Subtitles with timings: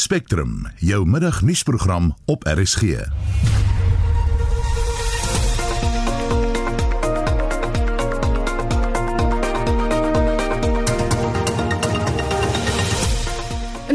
[0.00, 2.82] Spectrum, jou middagnuusprogram op RSG.
[2.82, 3.04] In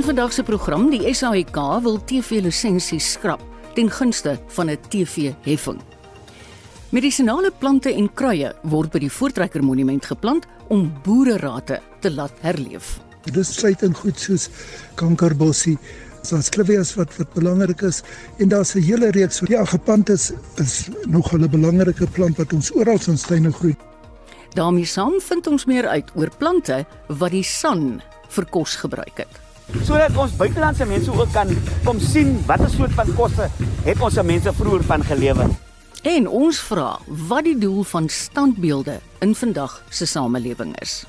[0.03, 3.41] vandag se program, die SAIK wil TV-lisensies skrap
[3.73, 5.81] ten gunste van 'n TV-heffing.
[6.89, 12.99] Medisinale plante en kruie word by die Voortrekker Monument geplant om boererate te laat herleef.
[13.33, 14.49] Dis sluit in goed soos
[14.95, 15.77] kankerbossie,
[16.21, 18.03] soos clivias wat wat belangrik is
[18.37, 20.33] en daar's 'n hele reeks van ja, geplant is
[21.05, 23.75] nog 'n belangrike plant wat ons oral in tuine groei.
[24.53, 29.33] daarmee saam vind ons meer uit oor plante wat die son vir kos gebruik het.
[29.83, 31.49] sodat ons buitelandse mense ook kan
[31.83, 33.49] kom sien watter soort van kosse
[33.85, 35.49] het ons mense vroeër van gelewe.
[36.05, 41.05] En ons vra wat die doel van standbeelde in vandag se samelewing is.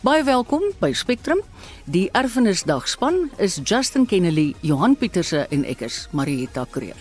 [0.00, 1.42] Baie welkom by Spectrum.
[1.84, 6.96] Die Erfenisdagspan is Justin Kennedy, Johan Pieterse en ek is Marieta Kreer.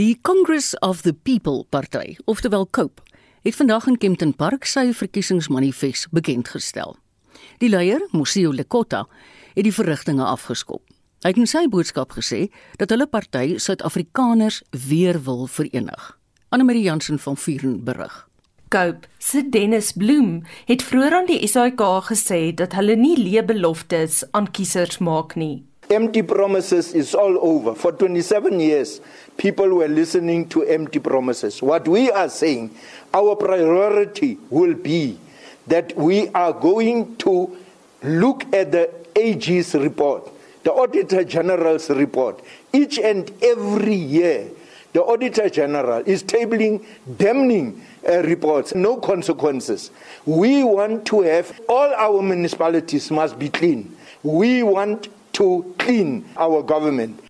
[0.00, 3.02] Die Congress of the People party, oftewel COPE,
[3.42, 6.94] het vandag in Kempton Park sy verkiesingsmanifest bekend gestel.
[7.60, 9.02] Die leier, Mosio Lekota,
[9.52, 10.80] het die verrigtinge afgeskop.
[11.20, 12.46] Hy het in sy boodskap gesê
[12.80, 16.06] dat hulle party Suid-Afrikaners weer wil verenig.
[16.48, 18.14] Anne-Marie Jansen van Vuren berig.
[18.72, 24.48] Cope se Dennis Bloem het vroeër aan die SAK gesê dat hulle nie leebeloftes aan
[24.48, 25.66] kiesers maak nie.
[25.90, 27.74] Empty promises is all over.
[27.74, 29.00] For 27 years,
[29.36, 31.60] people were listening to empty promises.
[31.60, 32.76] What we are saying,
[33.12, 35.18] our priority will be
[35.66, 37.56] that we are going to
[38.04, 40.30] look at the AG's report,
[40.62, 42.40] the Auditor General's report.
[42.72, 44.48] Each and every year,
[44.92, 46.84] the Auditor General is tabling
[47.16, 49.90] damning uh, reports, no consequences.
[50.24, 53.96] We want to have all our municipalities must be clean.
[54.22, 57.20] We want to clean our government.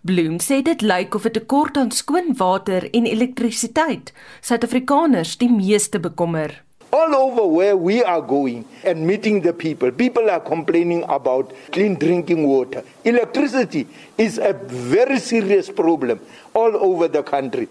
[0.00, 6.00] Bloem sê dit lyk of 'n tekort aan skoon water en elektrisiteit Suid-Afrikaners die meeste
[6.00, 6.62] bekommer.
[6.90, 11.96] All over where we are going and meeting the people, people are complaining about clean
[11.96, 12.82] drinking water.
[13.02, 16.18] Electricity is a very serious problem
[16.52, 17.68] all over the country.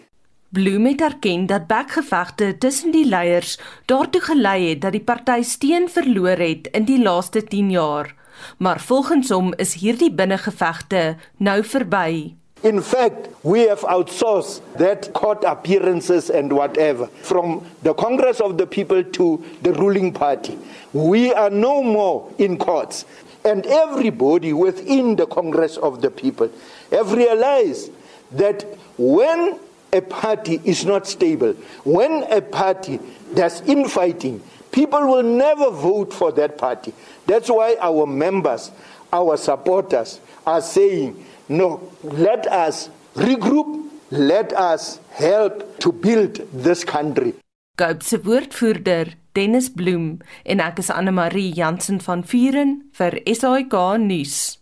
[0.50, 5.90] Bloem het erken dat bekgevegte tussen die leiers daartoe gelei het dat die party steun
[5.90, 8.17] verloor het in die laaste 10 jaar.
[8.58, 12.36] Maar volgens hom is hierdie binnengevegte nou verby.
[12.62, 18.66] In fact, we have outsourced that court appearances and whatever from the Congress of the
[18.66, 20.58] People to the ruling party.
[20.92, 23.06] We are no more in courts.
[23.46, 26.50] And everybody within the Congress of the People
[26.92, 27.92] have realized
[28.32, 28.66] that
[28.98, 29.60] when
[29.94, 31.54] a party is not stable,
[31.86, 33.00] when a party
[33.36, 34.42] does infighting,
[34.72, 36.94] people will never vote for that party.
[37.26, 38.72] That's why our members,
[39.12, 41.16] our supporters are saying,
[41.50, 47.34] no, let us regroup, let us help to build this country.
[47.78, 53.76] Cope se woordvoerder, Dennis Bloem, en ek is Anne Marie Jansen van Vuren vir SAK
[54.02, 54.58] nuus.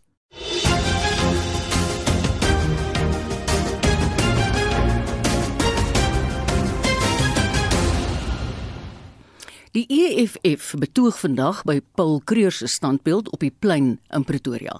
[9.75, 14.78] Die EFF betoog vandag by Paul Kreur se standbeeld op die plein in Pretoria.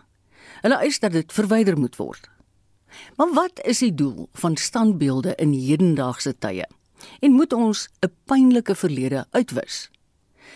[0.64, 2.30] Hulle eis dat dit verwyder moet word.
[3.20, 6.64] Maar wat is die doel van standbeelde in hedendaagse tye?
[7.20, 9.90] En moet ons 'n pynlike verlede uitwis?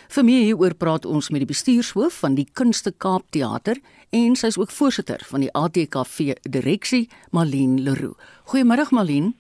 [0.08, 3.78] Vir meer hieroor praat ons met die bestuurshoof van die Kunste Kaap Theater
[4.10, 8.16] en sy is ook voorsitter van die ATKV direksie, Malien Leroux.
[8.46, 9.36] Goeiemôre Malien.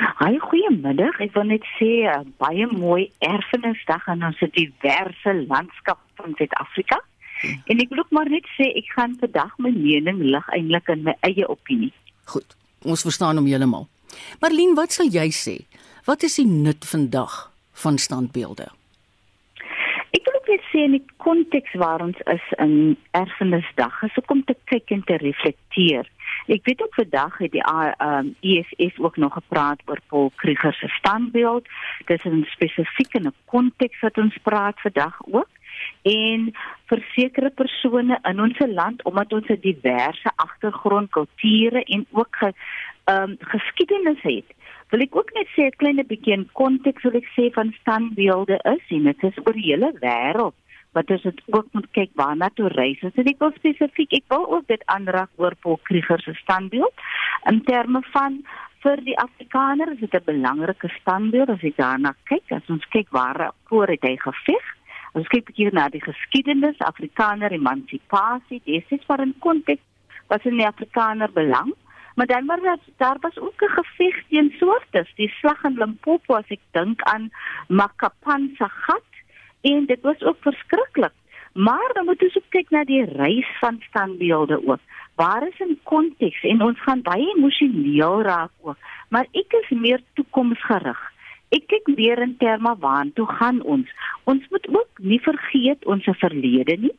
[0.00, 1.18] Hi, goeiemiddag.
[1.20, 7.00] Ek wil net sê uh, baie mooi erfenisdag aan ons diverse landskap van Suid-Afrika.
[7.42, 11.02] En ek wil ook maar net sê ek gaan vandag my mening lig eintlik in
[11.08, 11.90] my eie opinie.
[12.30, 12.56] Goed.
[12.86, 13.88] Ons verstaan hom heeltemal.
[14.40, 15.56] Marlene, wat sal jy sê?
[16.06, 17.50] Wat is die nut vandag
[17.84, 18.70] van standbeelde?
[20.12, 24.42] Ek wil ook net sê in die konteks waar ons is in erfenisdag, is om
[24.48, 26.08] te kyk en te reflekteer.
[26.46, 30.88] Ek weet ook vandag het die um, EFF ook nog gepraat oor Paul Kruger se
[30.88, 31.66] standbeeld.
[32.06, 35.48] Dis 'n spesifieke konteks wat ons praat vandag ook
[36.02, 36.52] en
[36.86, 43.30] vir sekere persone in ons land omdat ons 'n diverse agtergrond, kulture en ook ehm
[43.30, 44.48] um, geskiedenis het,
[44.90, 48.58] wil ek ook net sê 'n klein bietjie in konteks wil ek sê van standbeelde
[48.76, 50.54] is en dit is oor die hele wêreld
[50.92, 53.00] wat as dit ook moet kyk waarna toe reis.
[53.00, 57.06] So ek wil spesifiek ek wil ook dit aanraak oor Paul Krieger se standbeeld
[57.50, 58.42] in terme van
[58.82, 62.52] vir die Afrikaner is dit 'n belangrike standbeeld as jy daarna kyk.
[62.52, 64.64] As ons kyk waar voor het hy geveg.
[65.12, 69.82] Ons kyk bietjie na die geskiedenis, Afrikaner emansipasie, dis is vir 'n konteks
[70.28, 71.72] wat in die Afrikaner belang.
[72.16, 76.34] Maar dan was daar, daar was ook 'n geveg teen swartes, die slag in Limpopo
[76.34, 77.30] as ek dink aan
[77.68, 79.11] Makapan se gat
[79.62, 81.12] en dit was ook verskriklik.
[81.52, 84.80] Maar dan moet ons ook kyk na die reis van standbeelde ook.
[85.14, 88.76] Waar is in konteks en ons gaan baie emosioneel raak ook.
[89.08, 91.00] Maar ek is meer toekomsgerig.
[91.52, 93.88] Ek kyk weer in terme waartoe gaan ons.
[94.24, 96.96] Ons moet ook nie vergeet ons verlede nie.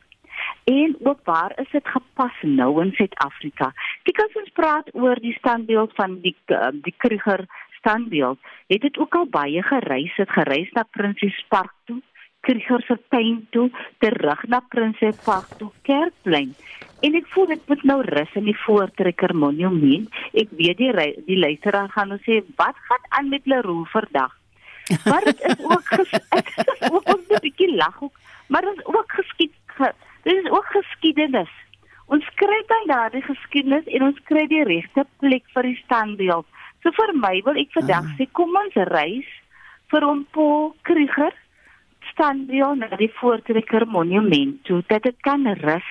[0.64, 3.72] En ook waar is dit gepas nou in Suid-Afrika?
[4.06, 7.46] Kyk as ons praat oor die standbeeld van die uh, die Kruger
[7.80, 12.00] standbeeld, het dit ook al baie gereis, het gereis na Prinsespark toe,
[12.44, 16.54] Kruger tuin toe, terug na Prinsespark toe, Kerkplein.
[17.04, 20.08] En ek voel dit moet nou rus in die Voortrekker Monument.
[20.32, 20.92] Ek weet die
[21.26, 24.32] die luisteraar gaan nou sê, "Wat gaan aan met Leroe vandag?"
[25.08, 28.16] Maar dit is ook is ook 'n bietjie lag ook,
[28.48, 29.92] maar dit is ook geskied ge,
[30.24, 31.52] Dit is ook geskiedenis.
[32.06, 36.46] Ons kry dan daardie geskiedenis en ons kry die regte plek vir die standbeeld.
[36.82, 38.14] So vir my wil ek vandag ah.
[38.16, 39.28] sê kom ons reis
[39.92, 41.36] vir hom Paul Krieger
[42.14, 45.90] standbeeld na die Voortrekker Monument toe dat dit kan rus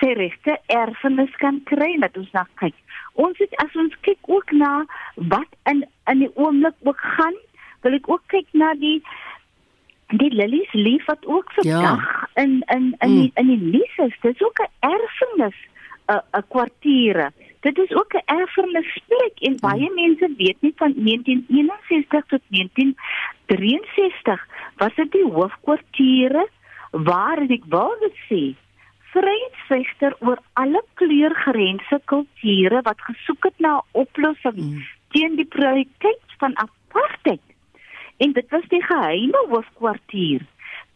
[0.00, 2.74] sy regte erfenis kan kry dat ons na kyk.
[3.16, 4.72] Ons het as ons kyk ook na
[5.32, 7.38] wat in in die oomblik ook gaan,
[7.84, 8.98] wil ek ook kyk na die
[10.20, 12.28] die lilies lief wat ook vandag ja.
[12.42, 13.16] in in in mm.
[13.22, 14.20] die, in die nuus is.
[14.20, 15.58] Dit is ook 'n erfenis
[16.12, 17.32] 'n 'n kwartiere.
[17.66, 19.62] Dit is ook 'n erfenisplek en mm.
[19.68, 24.46] baie mense weet nie van 1961 tot 1963
[24.76, 26.48] was dit die hoofkwartiere
[26.90, 28.42] waar ek wou dit sê
[29.14, 34.82] vryheidsvegter oor alle kleurgrense kulture wat gesoek het na 'n oplossing mm.
[35.10, 37.46] teen die prioriteit van apartheid
[38.16, 40.40] en dit was die geheime hoofkwartier.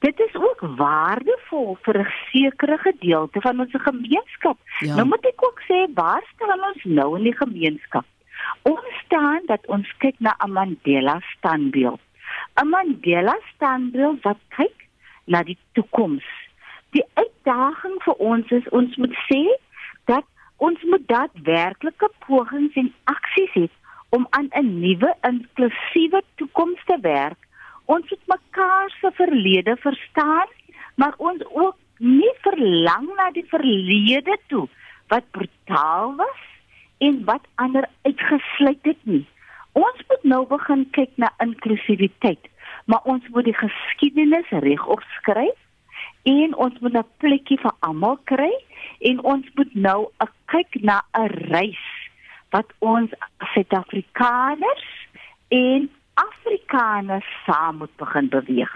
[0.01, 4.59] Dit is ook waardevol vir 'n sekere gedeelte van ons gemeenskap.
[4.79, 4.95] Ja.
[4.95, 8.05] Nou moet ek ook sê waar staan ons nou in die gemeenskap?
[8.63, 12.01] Ons staan dat ons kyk na 'n Mandela standbeeld.
[12.61, 14.89] 'n Mandela standbeeld wat kyk
[15.25, 16.25] na die toekoms.
[16.91, 19.43] Die uitdaging vir ons is ons moet sê
[20.05, 20.25] dat
[20.57, 23.69] ons moet daadwerklike pogings en aksies hê
[24.09, 27.39] om aan 'n nuwe inklusiewe toekoms te werk.
[27.85, 30.49] Ons moet mekaar se verlede verstaan,
[30.95, 34.69] maar ons ook nie verlang na die verlede toe
[35.09, 36.43] wat brutaal was
[36.99, 39.27] en wat ander uitgesluit het nie.
[39.73, 42.49] Ons moet nou begin kyk na inklusiwiteit,
[42.85, 45.59] maar ons moet die geskiedenis regop skryf
[46.23, 48.53] en ons moet 'n plekkie vir almal kry
[49.01, 51.87] en ons moet nou 'n kyk na 'n reis
[52.51, 53.11] wat ons
[53.55, 54.89] Suid-Afrikaners
[55.49, 55.91] en
[56.27, 58.75] Afrikaners saam moet begin beweeg.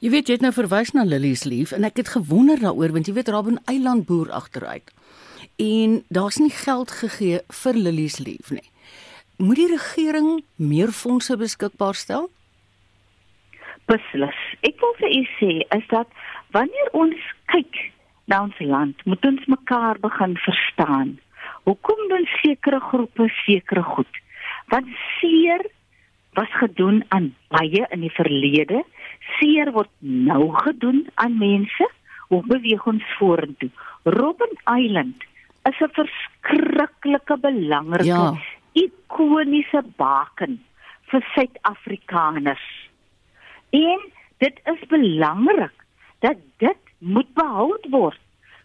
[0.00, 3.08] Jy weet jy het nou verwys na Lilies lief en ek het gewonder daaroor want
[3.08, 4.88] jy weet Robben Eiland boer agteruit.
[5.60, 8.64] En daar's nie geld gegee vir Lilies lief nie.
[9.40, 12.30] Moet die regering meer fondse beskikbaar stel?
[13.88, 14.40] Beslis.
[14.64, 16.08] Ek wil vir u sê is dat
[16.56, 17.76] wanneer ons kyk
[18.30, 21.18] na ons land, moet ons mekaar begin verstaan.
[21.68, 24.20] Hoekom doen sekere groepe sekere goed?
[24.72, 25.66] Want seer
[26.38, 28.84] was gedoen aan baie in die verlede.
[29.38, 31.88] Seer word nou gedoen aan mense.
[32.30, 33.70] Hoe beweeg ons vorentoe?
[34.04, 35.24] Robben Island
[35.68, 38.34] is 'n verskriklike belangrike ja.
[38.72, 40.62] ikoniese baken
[41.10, 42.66] vir Suid-Afrikaners.
[43.70, 44.00] En
[44.38, 45.74] dit is belangrik
[46.18, 48.20] dat dit moet behou word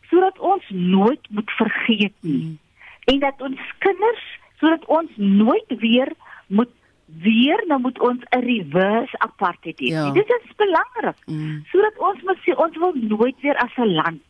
[0.10, 2.42] sodat ons nooit moet vergeet nie.
[2.42, 2.60] Hmm
[3.06, 4.26] en dat ons kinders
[4.60, 6.12] sodat ons nooit weer
[6.48, 6.72] moet
[7.06, 9.88] weer nou moet ons 'n reverse apartheid hê.
[9.94, 10.12] Ja.
[10.12, 11.20] Dit is belangrik.
[11.26, 11.66] Mm.
[11.72, 14.26] Sodat ons moet sê ons wil nooit weer as 'n land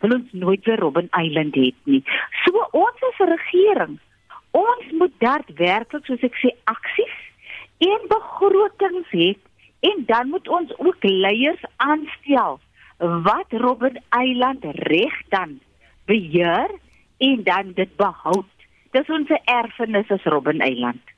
[0.00, 2.02] wil ons nooit weer Robben Island hê nie.
[2.44, 3.98] So ons as regering,
[4.56, 7.16] ons moet daadwerklik soos ek sê aksies
[7.88, 9.32] en begrotings hê
[9.88, 12.58] en dan moet ons ook leiers aanstel
[12.98, 15.58] wat Robben Island reg dan
[16.10, 16.72] beheer
[17.22, 18.42] en dan dit behou.
[18.94, 21.14] Dis ons erfenis as Robben Eiland.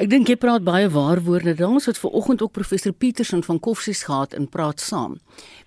[0.00, 1.52] Ek dink jy praat baie waar woorde.
[1.66, 5.18] Ons het ver oggend ook professor Petersen van Koffsies gehad in praat saam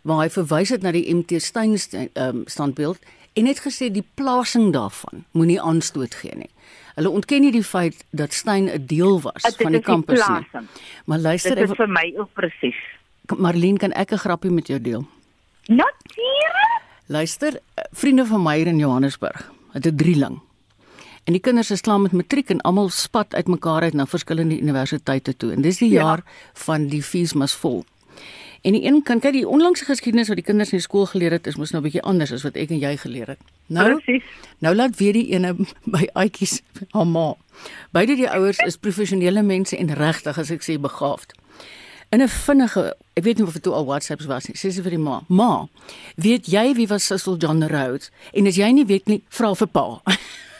[0.02, 2.98] waar hy verwys het na die MT Steyn um, standbeeld
[3.38, 6.50] en het gesê die plasing daarvan moenie aanstoot gee nie.
[6.98, 10.66] Hulle ontken nie die feit dat Steyn 'n deel was Dit van die kampus nie.
[11.06, 12.80] Maar luister, Dit is vir my ook presies.
[13.38, 15.06] Marlene, kan ek 'n grappie met jou deel?
[15.68, 16.82] Natuurlik.
[17.06, 20.42] Luister, eh, vriende van my hier in Johannesburg, het 'n drieling.
[21.24, 25.36] En die kinders is klaar met matriek en almal spat uitmekaar uit na verskillende universiteite
[25.38, 25.52] toe.
[25.52, 26.02] En dis die Ja.
[26.02, 27.86] jaar van die fees mas vol.
[28.62, 31.32] En die een kan kyk die onlangse geskiedenis wat die kinders in die skool geleer
[31.32, 33.40] het, is mos nou 'n bietjie anders as wat ek en jy geleer het.
[33.68, 34.24] Nou, Presies.
[34.60, 35.56] nou laat weer die ene
[35.96, 36.62] by Aitjies
[36.92, 37.34] haar ma.
[37.92, 41.34] Beide die ouers is professionele mense en regtig as ek sê begaafd.
[42.12, 44.56] In 'n vinnige, ek weet nie of dit toe al WhatsApps was nie.
[44.56, 45.68] Sê sy vir die ma: "Ma,
[46.16, 48.12] weet jy wie was Cecil John Rhodes?
[48.34, 50.02] En as jy nie weet nie, vra vir pa."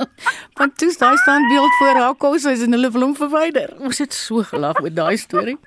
[0.58, 3.74] Want toe daai staan beeld voor haar kos is en hulle wil hom verwyder.
[3.80, 5.58] Ons het so gelag met daai storie.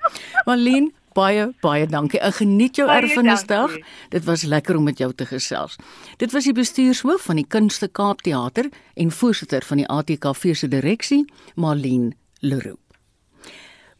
[0.48, 2.20] Marlene, baie baie dankie.
[2.20, 3.76] Ek geniet jou erfenisdag.
[4.12, 5.78] Dit was lekker om met jou te gesels.
[6.20, 10.68] Dit was die bestuurshoof van die Kunste Kaap Theater en voorsitter van die ATKV se
[10.68, 12.80] direksie, Marlene Leroux.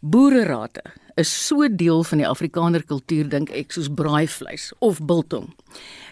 [0.01, 0.83] Boererate
[1.17, 5.49] is so deel van die Afrikaner kultuur dink ek soos braaivleis of biltong.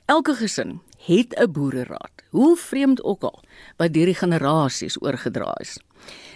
[0.08, 3.42] Elke gesin het 'n boereraad, hoe vreemd ook al,
[3.76, 5.78] wat deur die generasies oorgedra is.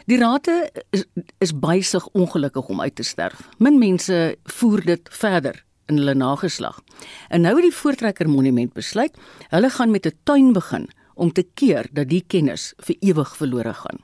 [0.06, 1.04] Die rate is,
[1.38, 3.48] is besig ongelukkig om uit te sterf.
[3.58, 6.80] Min mense voer dit verder in hulle nageslag.
[7.28, 9.16] En nou het die Voortrekker Monument besluit,
[9.48, 13.74] hulle gaan met 'n tuin begin om te keer dat die kennis vir ewig verlore
[13.74, 13.98] gaan.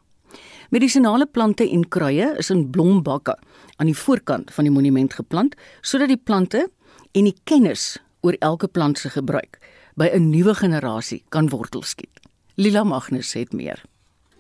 [0.71, 3.39] Medisinale plante en kruie is in blombakke
[3.77, 6.69] aan die voorkant van die monument geplant sodat die plante
[7.13, 9.59] en die kennis oor elke plant se gebruik
[9.95, 12.21] by 'n nuwe generasie kan wortel skiet.
[12.55, 13.83] Lila Magnus het meer.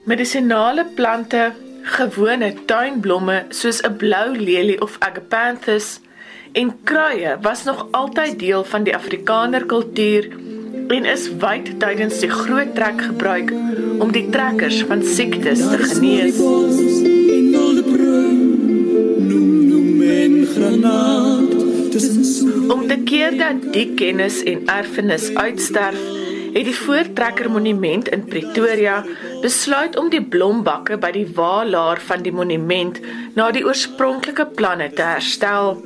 [0.05, 6.01] Medisinale plante, gewone tuinblomme soos 'n blou lelie of agapanthus
[6.53, 10.29] en kruie was nog altyd deel van die Afrikaner kultuur
[10.89, 13.51] en is wyd tydens die groot trek gebruik
[13.99, 17.04] om die trekkers van siektes te genees.
[21.95, 25.99] Tussen soel Om te keer dat die kennis en erfenis uitsterf,
[26.55, 29.01] het die Voortrekker Monument in Pretoria
[29.43, 33.01] besluit om die blombakke by die waalaar van die monument
[33.39, 35.77] na die oorspronklike planne te herstel.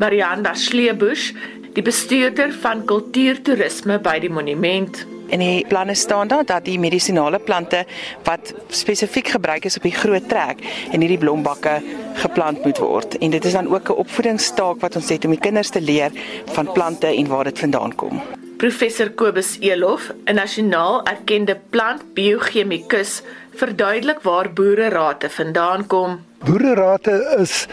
[0.00, 1.32] Marianda Sleebush,
[1.74, 5.04] die bestuurder van kultuurtoerisme by die monument.
[5.34, 7.80] In die planne staan daar dat die medisinale plante
[8.22, 10.62] wat spesifiek gebruik is op die groot trek
[10.92, 11.80] en hierdie blombakke
[12.22, 13.18] geplant moet word.
[13.18, 16.10] En dit is dan ook 'n opvoedingstaak wat ons het om die kinders te leer
[16.54, 18.22] van plante en waar dit vandaan kom.
[18.56, 23.22] Professor Kobus Elof, 'n nasionaal erkende plantbiochemikus,
[23.54, 26.24] verduidelik waar boererate vandaan kom.
[26.44, 27.66] Boererate is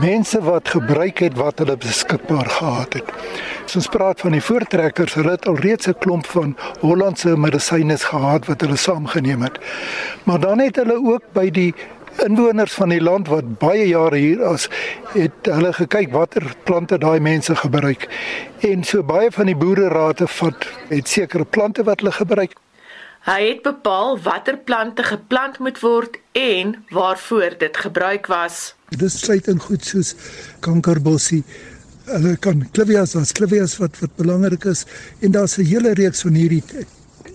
[0.00, 3.12] mense wat gebruik het wat hulle beskikbaar gehad het.
[3.64, 8.46] As ons praat van die voortrekkers, hulle het alreeds 'n klomp van Hollandse medisyne gehad
[8.46, 9.58] wat hulle saamgeneem het.
[10.24, 11.74] Maar dan het hulle ook by die
[12.18, 14.68] inwoners van die land wat baie jare hier is,
[15.12, 18.08] het hulle gekyk watter plante daai mense gebruik.
[18.60, 22.61] En so baie van die boererate vat het sekere plante wat hulle gebruik.
[23.22, 28.74] Hy het bepaal watter plante geplant moet word en waarvoor dit gebruik was.
[28.90, 30.14] Dit sluit in goed soos
[30.60, 31.44] kankerbossie.
[32.08, 34.82] Hulle kan clivias, daar's clivias wat wat belangrik is
[35.20, 36.64] en daar's 'n hele reeks van hierdie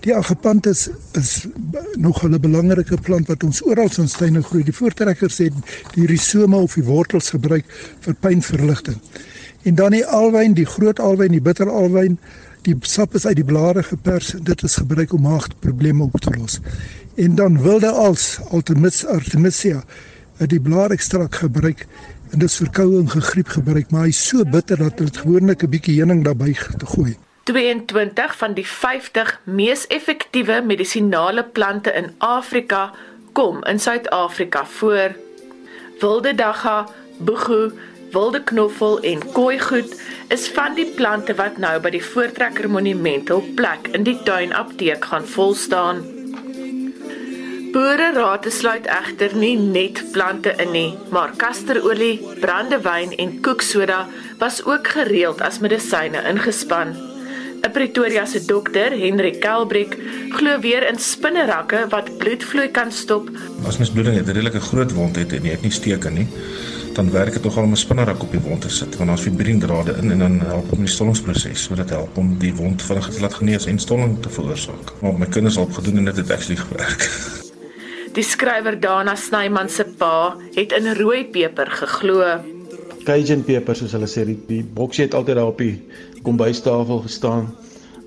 [0.04, 1.46] die agapanthus is
[1.96, 4.64] nog 'n belangrike plant wat ons oral in tuine groei.
[4.64, 5.52] Die voortrekkers het
[5.94, 7.64] die risome of die wortels gebruik
[8.00, 9.00] vir pynverligting.
[9.62, 12.18] En dan die alwyn, die groot alwyn, die bitter alwyn,
[12.62, 16.30] die sap is uit die blare gepers en dit is gebruik om maagprobleme op te
[16.36, 16.58] los.
[17.16, 19.82] En dan wilde als Artemis Artemisia
[20.38, 21.86] die blaarekstrak gebruik
[22.32, 25.70] en dis vir koue en gegriep gebruik, maar hy's so bitter dat hulle gewoonlik 'n
[25.70, 27.16] bietjie heuning daarbey te gooi.
[27.48, 32.92] 22 van die 50 mees effektiewe medisinale plante in Afrika
[33.32, 35.16] kom in Suid-Afrika voor.
[36.00, 36.88] Wilde dagga,
[37.18, 37.72] boegu,
[38.12, 39.94] wilde knoffel en kooigoed
[40.28, 45.04] is van die plante wat nou by die Voortrekker Monument op plek in die tuinapteek
[45.10, 46.04] gaan volstaan.
[47.72, 54.06] Boererate sluit egter nie net plante in nie, maar kasterolie, brandewyn en koeksoda
[54.40, 56.96] was ook gereeld as medisyne ingespan.
[57.58, 59.96] 'n Pretoria se dokter, Henry Kelbrick,
[60.30, 63.30] glo weer in spinnerakke wat bloedvloei kan stop
[63.66, 66.26] As mens bloeding het, 'n redelike groot wond het en jy het nie steke nie,
[66.98, 69.92] dan werk dit nogal om 'n spinnerak op die wond te sit want daar's fibriendrade
[70.02, 73.20] in en dan help om die stollingsproses, so dit help om die wond vinniger te
[73.20, 74.92] laat genees en stolling te veroorsaak.
[75.00, 77.02] Maar my kinders het al gedoen en dit het actually gewerk.
[78.18, 82.24] Die skrywer Dana Snyman se pa het in rooi peper geglo.
[83.04, 85.82] Cajun peper soos hulle sê, die, die boksie het altyd daar op die
[86.22, 87.54] kombuistafel gestaan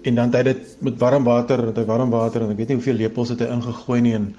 [0.02, 2.76] en dan het hy dit met warm water, met warm water en ek weet nie
[2.82, 4.34] hoeveel lepels het hy ingegooi nie en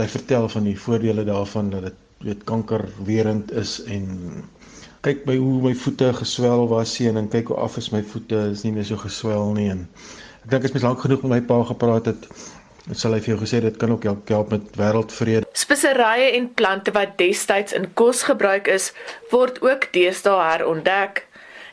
[0.00, 4.08] hy vertel van die voordele daarvan dat dit weet kankerwerend is en
[5.02, 8.48] kyk by hoe my voete geswel was sien en kyk hoe af is my voete
[8.52, 9.86] is nie meer so geswel nie en
[10.44, 12.28] ek dink as mens lank genoeg met my pa gepraat het
[12.82, 15.46] Dit sal hy vir jou gesê dit kan ook help, help met wêreldvrede.
[15.54, 18.88] Speserye en plante wat destyds in kos gebruik is,
[19.30, 21.22] word ook deesdae herontdek.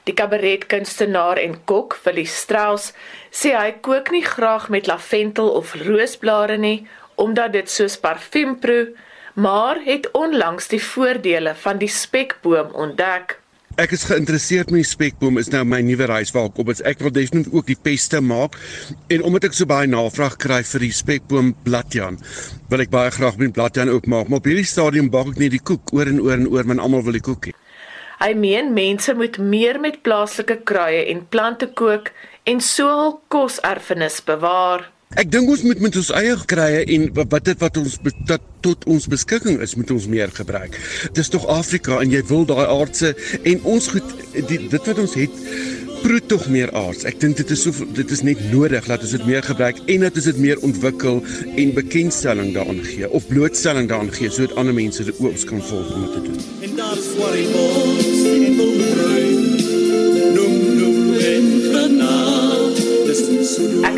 [0.05, 2.93] Die kabaretkunstenaar en kok, Willie Strauss,
[3.33, 6.85] sê hy kook nie graag met lavendel of roosblare nie,
[7.17, 8.91] omdat dit soos parfuum proe,
[9.39, 13.37] maar het onlangs die voordele van die spekboom ontdek.
[13.79, 16.71] Ek is geïnteresseerd met die spekboom is nou my nuwe reis waar ek op.
[16.83, 18.57] Ek wil definitief ook die peste maak
[19.07, 22.19] en omdat ek so baie navraag kry vir die spekboom bladjan,
[22.67, 24.27] wil ek baie graag met bladjan ook maak.
[24.27, 26.83] Maar op hierdie stadium bak ek net die koek oor en oor en oor, want
[26.83, 27.55] almal wil die koek hê.
[28.19, 32.11] Hy meen mense moet meer met plaaslike kruie en plante kook
[32.43, 34.89] en so hul koserfenis bewaar.
[35.17, 37.95] Ek dink ons moet met ons eie krye en wat dit wat ons
[38.29, 40.75] dat tot ons beskikking is moet ons meer gebruik.
[41.17, 45.15] Dis tog Afrika en jy wil daai aardse en ons goed die, dit wat ons
[45.17, 45.39] het
[46.03, 47.07] proe tog meer aards.
[47.09, 50.05] Ek dink dit is so dit is net nodig dat ons dit meer gebruik en
[50.05, 54.77] dat ons dit meer ontwikkel en bekendstelling daaraan gee of blootstelling daaraan gee sodat ander
[54.77, 56.39] mense dit ook kan volg om te doen.
[56.69, 58.08] En daar is wat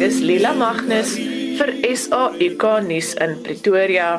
[0.01, 1.11] Ek is Lila Magnus
[1.59, 4.17] vir SAK nuus in Pretoria.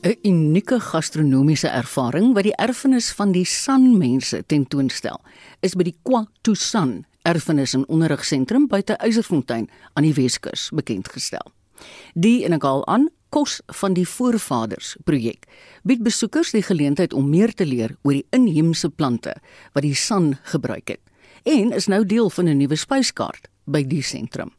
[0.00, 5.20] 'n Unieke gastronomiese ervaring wat die erfenis van die San mense tentoonstel,
[5.60, 11.12] is by die Kwa Tu San erfenis en onderrigsentrum buite Eiserfontein aan die Weskus bekend
[11.12, 11.44] gestel.
[12.14, 15.44] Die en ek al aan kos van die voorvaders projek
[15.84, 19.36] bied besoekers die geleentheid om meer te leer oor die inheemse plante
[19.74, 21.07] wat die San gebruik het
[21.42, 24.52] en is nou deel van 'n nuwe spyskaart by die sentrum.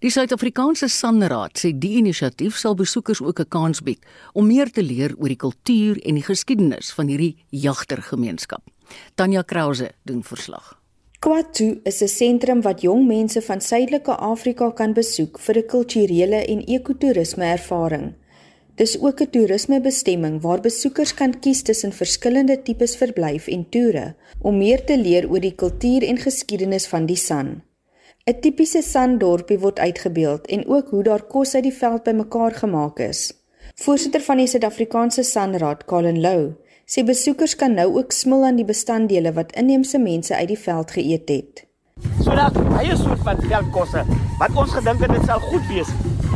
[0.00, 4.00] Die Suid-Afrikaanse Sanraad sê die inisiatief sal besoekers ook 'n kans bied
[4.32, 8.62] om meer te leer oor die kultuur en die geskiedenis van hierdie jagtergemeenskap.
[9.14, 10.80] Tanya Krause doen verslag.
[11.20, 16.46] Kwatu is 'n sentrum wat jong mense van Suidelike Afrika kan besoek vir 'n kulturele
[16.46, 18.14] en ekotourisme ervaring.
[18.80, 24.56] Dis ook 'n toerismebestemming waar besoekers kan kies tussen verskillende tipes verblyf en toere om
[24.56, 27.62] meer te leer oor die kultuur en geskiedenis van die San.
[28.24, 32.98] 'n Tipiese Sandorpie word uitgebeeld en ook hoe daar kos uit die veld bymekaar gemaak
[32.98, 33.32] is.
[33.74, 36.52] Voorsitter van die Suid-Afrikaanse Sanraad, Colin Lou,
[36.86, 40.90] sê besoekers kan nou ook smil aan die bestanddele wat inheemse mense uit die veld
[40.90, 41.66] geëet het.
[42.24, 44.04] So dat baie soort van veldkosse
[44.38, 45.88] wat ons gedink het dit sal goed wees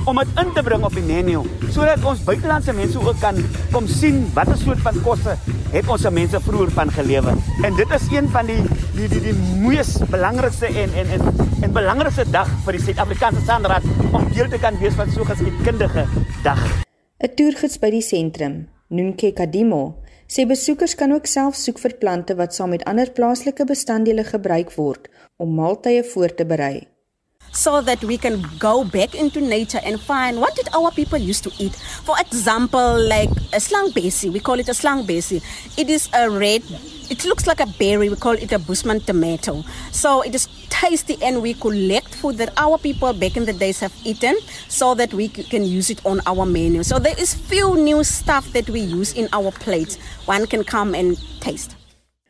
[0.05, 3.39] om dit in te bring op die menu sodat ons buitelandse mense ook kan
[3.73, 5.37] kom sien watter soort van kosse
[5.75, 7.33] het ons mense vroeër van gelewe.
[7.67, 8.61] En dit is een van die
[8.95, 11.25] die die die mees belangrikste en en en
[11.67, 15.33] en belangrikste dag vir die Suid-Afrikaanse Sandraad om deel te kan wees van so 'n
[15.33, 16.07] geskiedkundige
[16.45, 16.63] dag.
[17.19, 22.35] 'n Toergids by die sentrum, Nunke Kadimo, sê besoekers kan ook self soek vir plante
[22.35, 26.94] wat saam met ander plaaslike bestanddele gebruik word om maaltye voor te berei.
[27.55, 31.45] So that we can go back into nature and find what did our people used
[31.45, 31.75] to eat.
[31.75, 35.43] For example, like a slang basi, we call it a slang basi.
[35.79, 36.63] It is a red,
[37.11, 39.63] it looks like a berry, we call it a Bushman tomato.
[39.93, 43.81] So it is tasty and we collect food that our people back in the days
[43.81, 44.37] have eaten
[44.69, 46.83] so that we can use it on our menu.
[46.83, 49.97] So there is few new stuff that we use in our plates.
[50.27, 51.77] One can come and taste.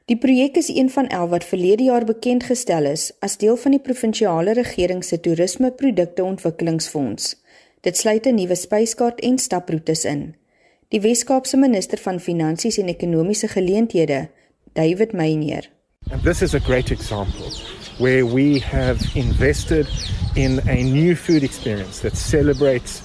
[0.04, 3.72] Die projek is een van 11 wat verlede jaar bekend gestel is as deel van
[3.72, 7.30] die provinsiale regering se toerismeprodukte ontwikkelingsfonds.
[7.80, 10.34] Dit sluit 'n nuwe spyskaart en staproetes in.
[10.88, 14.28] Die Wes-Kaapse minister van Finansies en Ekonomiese Geleenthede,
[14.72, 15.70] David Meyer.
[16.10, 17.48] And this is a great example
[17.98, 19.86] where we have invested
[20.34, 23.00] in a new food experience that celebrates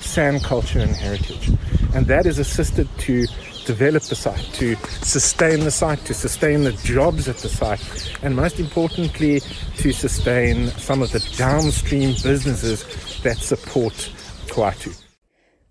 [0.00, 1.50] San culture and heritage.
[1.94, 3.26] And that is assisted to
[3.66, 7.80] develop the site, to sustain the site, to sustain the jobs at the site,
[8.22, 9.40] and most importantly,
[9.76, 12.84] to sustain some of the downstream businesses
[13.22, 14.12] that support
[14.48, 14.90] Kwatu.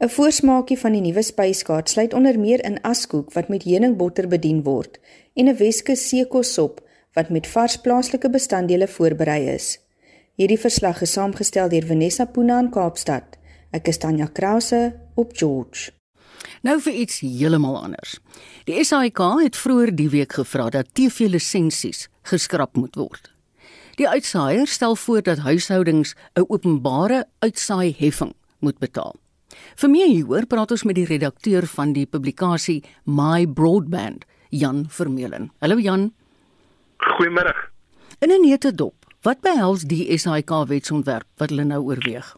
[0.04, 4.64] 'n Voorsmaakie van die nuwe spyskaart sluit onder meer in askoek wat met heuningbotter bedien
[4.64, 5.00] word
[5.34, 6.82] en 'n Weskus seekossop
[7.14, 9.80] wat met vars plaaslike bestanddele voorberei is.
[10.36, 13.38] Hierdie verslag is saamgestel deur Vanessa Puna in Kaapstad.
[13.72, 16.03] Ek is Tanya Krause op George.
[16.64, 18.18] Nou vir iets heeltemal anders.
[18.64, 23.28] Die SAIK het vroeër die week gevra dat TV-lisensies geskraap moet word.
[24.00, 29.16] Die uitsaaier stel voor dat huishoudings 'n openbare uitsaai-heffing moet betaal.
[29.76, 35.52] Vir meer hieroor praat ons met die redakteur van die publikasie My Broadband, Jan Vermeulen.
[35.60, 36.14] Hallo Jan.
[36.98, 37.70] Goeiemôre.
[38.20, 42.34] In 'n netedop Wat behels die SAIK wetsontwerp wat hulle nou oorweeg?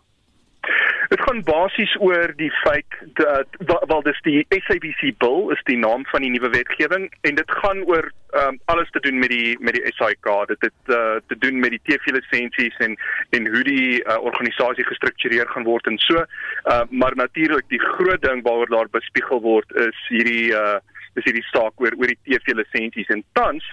[1.15, 3.47] Dit gaan basies oor die feit dat
[3.87, 7.79] wel dis die SABC bill is die naam van die nuwe wetgewing en dit gaan
[7.87, 11.59] oor um, alles te doen met die met die SAIK dit het uh, te doen
[11.59, 12.97] met die TV lisensies en
[13.37, 16.25] en hoe die uh, organisasie gestruktureer gaan word en so.
[16.25, 20.81] Uh, maar natuurlik die groot ding waaroor daar bespiegel word is hierdie uh,
[21.15, 23.63] dis hierdie saak oor oor die TV lisensies en tans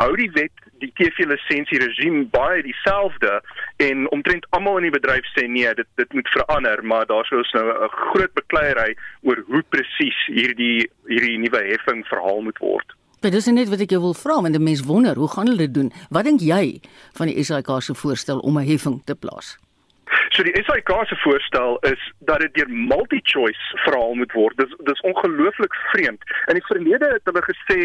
[0.00, 3.40] hou die wet die TV lisensie regime baie dieselfde
[3.86, 7.42] en omtrent almal in die bedryf sê nee dit dit moet verander maar daar's nou
[7.42, 12.88] 'n groot bekleierery oor hoe presies hierdie hierdie nuwe heffing verhaal moet word.
[13.22, 15.66] Dit is net wat ek jou wil vra want 'n mens wonder hoe gaan hulle
[15.66, 15.92] dit doen?
[16.10, 16.80] Wat dink jy
[17.18, 19.58] van die SAIK se voorstel om 'n heffing te plaas?
[20.32, 24.56] So die SAIK se voorstel is dat dit deur multi-choice verhaal moet word.
[24.56, 26.22] Dis dis ongelooflik vreemd.
[26.46, 27.80] In die verlede het hulle gesê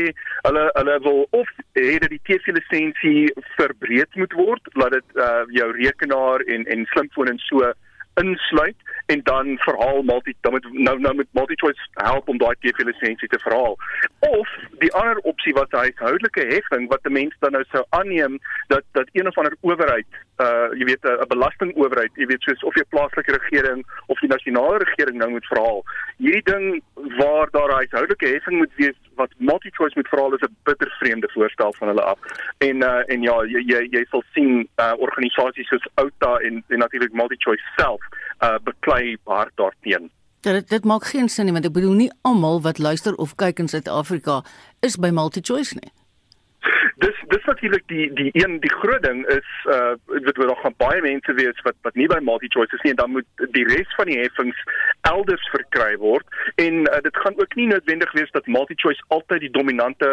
[0.48, 5.44] hulle hulle wil of hê dat die TV lisensie verbreed moet word, laat dit uh,
[5.60, 7.74] jou rekenaar en en slimfoon en so
[8.22, 12.56] insluit en dan verhaal multi dan moet nou nou met multi choice help om daai
[12.60, 13.78] TV lisensie te verhaal.
[14.20, 14.50] Of
[14.84, 18.84] die ander opsie was 'n huishoudelike heffing wat 'n mens dan nou sou aanneem dat
[18.91, 22.84] dat een of ander owerheid uh jy weet 'n belastingowerheid, jy weet soos of jy
[22.89, 25.84] plaaslike regering of die nasionale regering nou moet verhaal.
[26.17, 26.84] Hierdie ding
[27.17, 30.96] waar daar 'n huishoudelike heffing moet wees wat multi choice moet verhaal is 'n bitter
[31.00, 32.20] vreemde voorstel van hulle af.
[32.58, 36.78] En uh en ja, jy jy, jy sal sien uh organisasies soos Outa en en
[36.78, 38.02] natuurlik multi choice self
[38.39, 40.12] uh beklei hard daarteen.
[40.45, 43.60] Dit dit maak geen sin nie want ek bedoel nie almal wat luister of kyk
[43.60, 44.43] in Suid-Afrika
[44.80, 45.91] is by MultiChoice nie.
[47.04, 50.78] Dis dis natuurlik die die een die groot ding is uh dit wil nog gaan
[50.78, 53.96] baie mense wees wat wat nie by MultiChoice is nie en dan moet die res
[54.00, 54.64] van die heffings
[55.10, 59.54] elders verkry word en uh, dit gaan ook nie noodwendig wees dat MultiChoice altyd die
[59.60, 60.10] dominante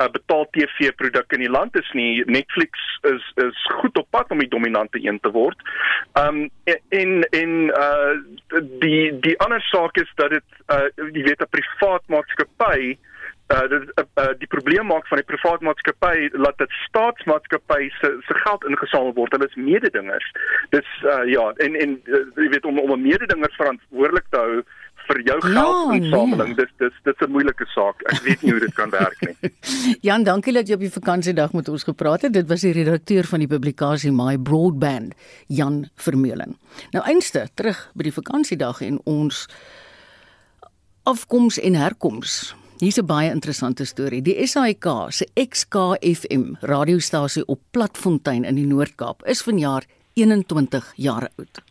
[0.00, 2.24] uh, betaal TV produk in die land is nie.
[2.26, 5.62] Netflix is is goed op pad om die dominante een te word.
[6.18, 6.48] Um
[6.88, 8.14] en en uh
[8.82, 13.14] die die ander saak is dat dit uh jy weet 'n privaat maatskappy uh
[13.46, 18.34] dit uh, uh, die probleem maak van die privaat maatskappy laat dit staatsmaatskappy se se
[18.42, 19.32] geld ingesamel word.
[19.32, 20.32] Hulle is mededingers.
[20.74, 24.64] Dis uh ja en en uh, jy weet om om 'n mededinger verantwoordelik te hou
[25.06, 26.56] vir jou ja, geldinsameling.
[26.56, 26.64] Nee.
[26.64, 28.02] Dis dis dis 'n moeilike saak.
[28.10, 29.52] Ek weet nie hoe dit kan werk nie.
[30.08, 32.32] Jan, dankie dat jy op die vakansiedag met ons gepraat het.
[32.32, 35.14] Dit was die redakteur van die publikasie My Broadband,
[35.46, 36.58] Jan Vermeulen.
[36.90, 39.46] Nou einste terug by die vakansiedag en ons
[41.02, 42.56] afkoms en herkoms.
[42.78, 44.22] Hier's 'n baie interessante storie.
[44.22, 51.62] Die SAIK se XKFM radiostasie op Platfontein in die Noord-Kaap is vanjaar 21 jaar oud.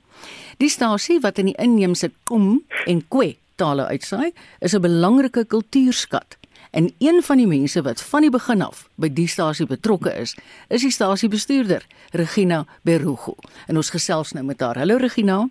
[0.58, 6.38] Die stasie wat in die inheemse Kom en Kwe tale uitsaai, is 'n belangrike kultuurskat.
[6.72, 10.36] En een van die mense wat van die begin af by die stasie betrokke is,
[10.68, 13.36] is die stasiebestuurder, Regina Berugo.
[13.68, 14.78] En ons gesels nou met haar.
[14.78, 15.50] Hallo Regina.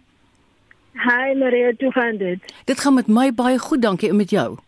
[0.92, 2.54] Hi Maria, hoe gaan dit?
[2.64, 4.58] Dit gaan met my baie goed, dankie en met jou.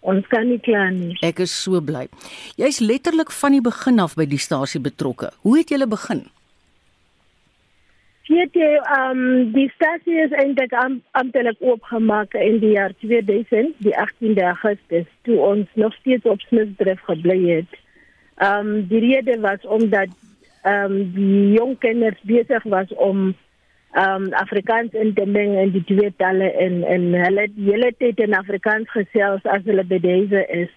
[0.00, 1.16] Ons kan nie kla nie.
[1.26, 2.06] Ek is so bly.
[2.56, 5.28] Jy's letterlik van die begin af by die stasie betrokke.
[5.44, 6.24] Hoe het jy begin?
[8.30, 13.94] weet jy, um, die stasie is eintlik am, amptelik oopgemaak in die jaar 2000, die
[13.98, 17.78] 18de Augustus, toe ons nog steeds op Smithdrift gebly het.
[18.40, 20.12] Um, die rede was omdat
[20.64, 23.32] um, die jong kinders bezig was om
[23.96, 28.18] um, Afrikaans in te mengen in die twee talen en, en hulle die hele tijd
[28.18, 30.70] in Afrikaans gesels as hulle by deze is.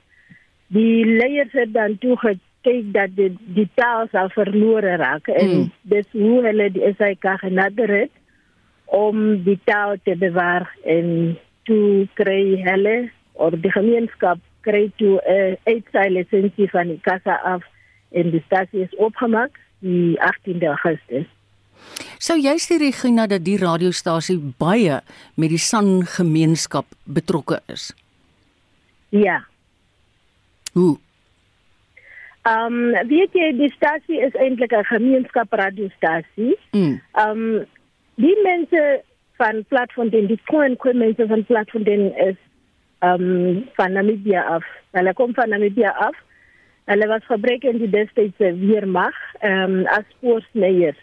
[0.74, 5.66] Die leiders het dan toegekend kyk dat die die taal sal verlore raak en mm.
[5.92, 8.14] dis hoe hulle die SAK genader het
[8.86, 11.36] om die taal te bewaar en
[11.68, 12.96] toe kry hulle
[13.34, 17.64] of die gemeenskap kry toe 'n uh, uitsaai lisensie van die kassa af
[18.12, 21.28] en die stasie is opgemaak die 18de Augustus.
[22.24, 25.02] So jy sê Regina dat die radiostasie baie
[25.36, 27.90] met die San gemeenskap betrokke is.
[29.12, 29.42] Ja.
[30.72, 30.96] Hoe?
[32.48, 36.56] Ehm um, weet jy die stasie is eintlik 'n gemeenskapradiostasie.
[36.72, 36.96] Mm.
[37.12, 37.60] Ehm mm.
[37.60, 37.66] um,
[38.16, 39.04] die mense
[39.38, 42.40] van Platfontein, die Koen Koen mense van Platfontein is
[43.00, 44.66] ehm um, van Namibia af.
[44.92, 46.16] Hulle kom van Namibia af.
[46.86, 51.00] Hulle was gebruik in die destydse weermag ehm um, as spoorsleuers.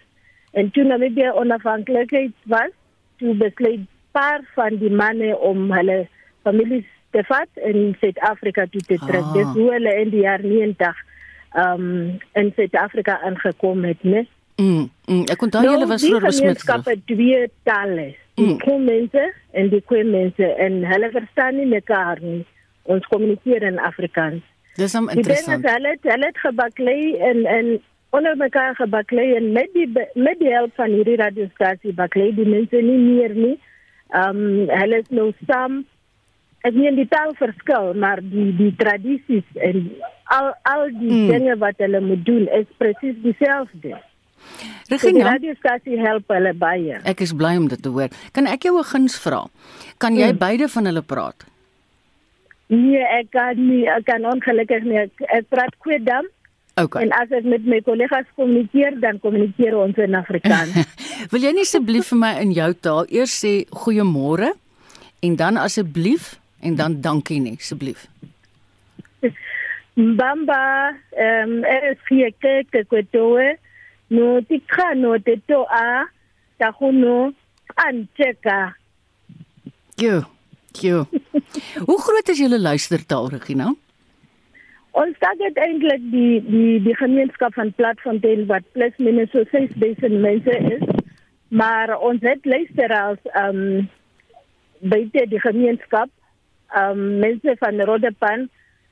[0.50, 2.72] En toe Namibia onafhanklikheid was,
[3.16, 6.08] toe besluit paar van die manne om hulle
[6.42, 9.22] families te vat in Suid-Afrika toe te trek.
[9.22, 9.32] Ah.
[9.34, 11.06] Dis hoe hulle in die jaar 90
[11.58, 11.86] um
[12.38, 14.26] in Suid-Afrika aangekom het, né?
[14.60, 15.24] Mm, mm.
[15.32, 16.62] Ek daai nou, hulle was vroeër besmet.
[16.62, 18.10] Skap het twee tale.
[18.38, 18.84] Die mm.
[18.84, 22.42] mense en die kwem mense en hulle verstaan nie mekaar nie.
[22.90, 24.44] Ons kommunikeer in Afrikaans.
[24.78, 25.62] Dis hom interessant.
[25.62, 27.72] Die dinge hulle hulle het gebaklei en en
[28.10, 32.82] onder mekaar gebaklei en met die met die hulp van hierdie radiostasie baklei die mense
[32.82, 33.56] nie meer nie.
[34.10, 35.84] Ehm um, hulle is nou saam.
[36.66, 39.86] Ek meen die taal verskil, maar die die tradisies en
[40.36, 41.28] al al die hmm.
[41.30, 43.94] dinge wat hulle moet doen is presies dieselfde.
[44.90, 46.98] Regina, so die radiostasie help hulle baie.
[47.04, 48.10] Ek is bly om dit te hoor.
[48.32, 49.46] Kan ek jou 'n guns vra?
[49.98, 50.42] Kan jy hmm.
[50.42, 51.46] beide van hulle praat?
[52.70, 54.98] Nee, ek kan nie, ek kan ongelukkig nie.
[54.98, 56.26] Ek, ek praat Kwedam.
[56.80, 57.04] Okay.
[57.04, 60.76] En as ek met my kollegas kommunikeer, dan kommunikeer ons in Afrikaans.
[61.32, 64.52] Wil jy nie asseblief vir my in jou taal eers sê goeiemôre
[65.26, 68.06] en dan asseblief en dan dankie nie, asseblief.
[70.00, 70.62] Mbamba,
[71.18, 73.54] ehm um, is hier kyk kwetoe.
[74.10, 76.06] No tikano te to a
[76.58, 77.32] ta hono
[77.76, 78.74] ancheka.
[80.00, 80.22] Jo.
[80.78, 81.04] Jo.
[81.86, 83.72] Hoe groot is julle luistertaal, Regina?
[84.90, 90.56] Ons het eintlik die die die gemeenskap van Platfontein wat plus minus so 6000 mense
[90.74, 90.82] is.
[91.48, 93.88] Maar ons het luisteraars ehm um,
[94.80, 96.10] buite die gemeenskap
[96.74, 98.48] ehm um, mense van Rodepan,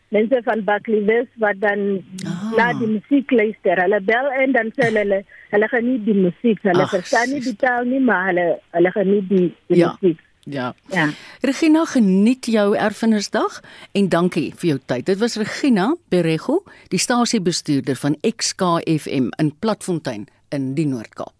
[0.09, 2.57] mense van Baklivers wat dan oh.
[2.57, 3.83] na die musiek luister.
[3.83, 6.63] Hulle bel en dan sê hulle hulle geniet die musiek.
[6.63, 9.95] Hulle verstaan nie die taal nie, maar hulle hulle geniet die, die ja.
[9.95, 10.23] musiek.
[10.51, 10.75] Ja.
[10.87, 11.11] Ja.
[11.41, 13.61] Regina geniet jou erfenisdag
[13.93, 15.05] en dankie vir jou tyd.
[15.07, 21.35] Dit was Regina Berego, die stasiebestuurder van XKFM in Platfontein in die Noord-Kaap.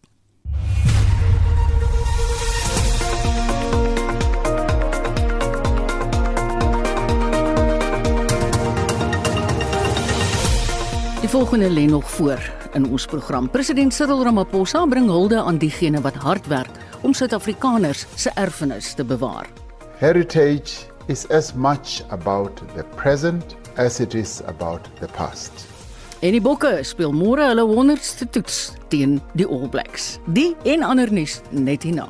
[11.19, 12.41] Die volgende lê nog voor
[12.73, 13.51] in ons program.
[13.51, 19.05] President Cyril Ramaphosa bring hulde aan diegene wat hard werk om Suid-Afrikaners se erfenis te
[19.05, 19.49] bewaar.
[19.99, 25.67] Heritage is as much about the present as it is about the past.
[26.21, 30.17] En die Bokke speel môre hulle 100ste toets teen die All Blacks.
[30.35, 32.09] Die en ander nuus net hierna.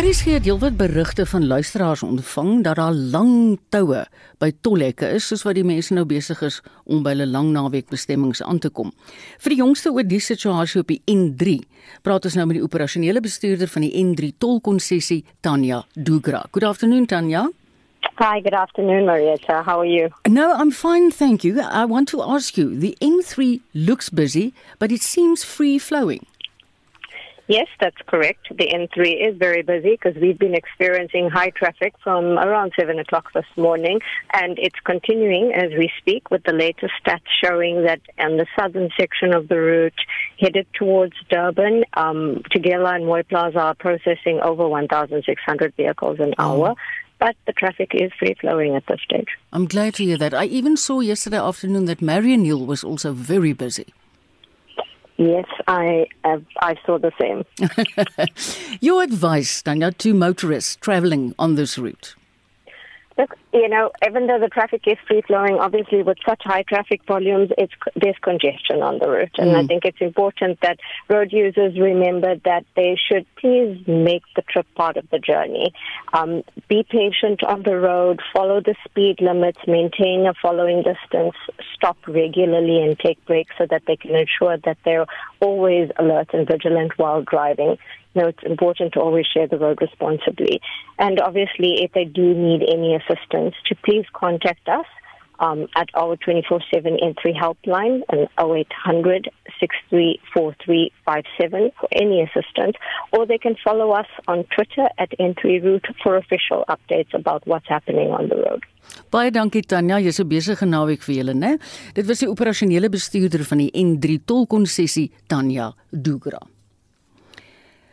[0.00, 4.06] Er is hier deelwat berigte van luisteraars ontvang dat daar lang toue
[4.40, 6.56] by tolhekke is soos wat die mense nou besig is
[6.88, 8.94] om by hulle lang naweekbestemmings aan te kom.
[9.44, 11.58] Vir die jongste oor die situasie op die N3,
[12.00, 16.46] praat ons nou met die operasionele bestuurder van die N3 tolkonssessie, Tanya Dugra.
[16.48, 17.50] Good afternoon Tanya.
[18.16, 19.60] Hi, good afternoon, Marietta.
[19.68, 20.08] How are you?
[20.24, 21.60] No, I'm fine, thank you.
[21.60, 26.24] I want to ask you, the N3 looks busy, but it seems free flowing.
[27.50, 28.46] Yes, that's correct.
[28.56, 33.32] The N3 is very busy because we've been experiencing high traffic from around 7 o'clock
[33.34, 33.98] this morning,
[34.32, 38.88] and it's continuing as we speak with the latest stats showing that on the southern
[38.96, 40.00] section of the route
[40.38, 46.44] headed towards Durban, um, Tugela and Moy Plaza are processing over 1,600 vehicles an oh.
[46.44, 46.74] hour.
[47.18, 49.28] But the traffic is free flowing at this stage.
[49.52, 50.34] I'm glad to hear that.
[50.34, 53.92] I even saw yesterday afternoon that Marion Hill was also very busy.
[55.20, 57.44] Yes, I uh, I saw the same.
[58.80, 62.14] Your advice, Tanya, to motorists traveling on this route?
[63.20, 67.02] Look, you know, even though the traffic is free flowing, obviously with such high traffic
[67.06, 69.62] volumes, it's there's congestion on the route, and mm.
[69.62, 70.78] I think it's important that
[71.10, 75.74] road users remember that they should please make the trip part of the journey.
[76.14, 81.34] Um, be patient on the road, follow the speed limits, maintain a following distance,
[81.74, 85.06] stop regularly, and take breaks so that they can ensure that they're
[85.40, 87.76] always alert and vigilant while driving
[88.14, 90.60] know, it's important to always share the road responsibly.
[90.98, 94.86] And obviously, if they do need any assistance, to please contact us
[95.40, 102.76] um, at our 24 7 N3 helpline and 0800 634357 for any assistance,
[103.12, 107.68] or they can follow us on Twitter at N3 Route for official updates about what's
[107.68, 108.62] happening on the road.
[109.10, 111.58] Baie dankie Tanya, jy's 'n besige naweek vir julle, né?
[111.94, 116.40] Dit was die operasionele bestuurder van die N3 tolkonssessie, Tanya Dugra.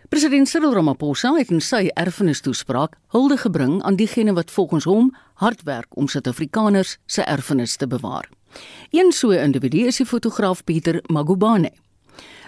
[0.08, 5.10] President Cyril Ramaphosa het in sy erfenistoespraak hulde gebring aan diegene wat volgens hom
[5.44, 8.30] hard werk om Suid-Afrikaners se erfenis te bewaar.
[8.96, 11.72] Een so 'n individu is die fotograaf Pieter Magubane.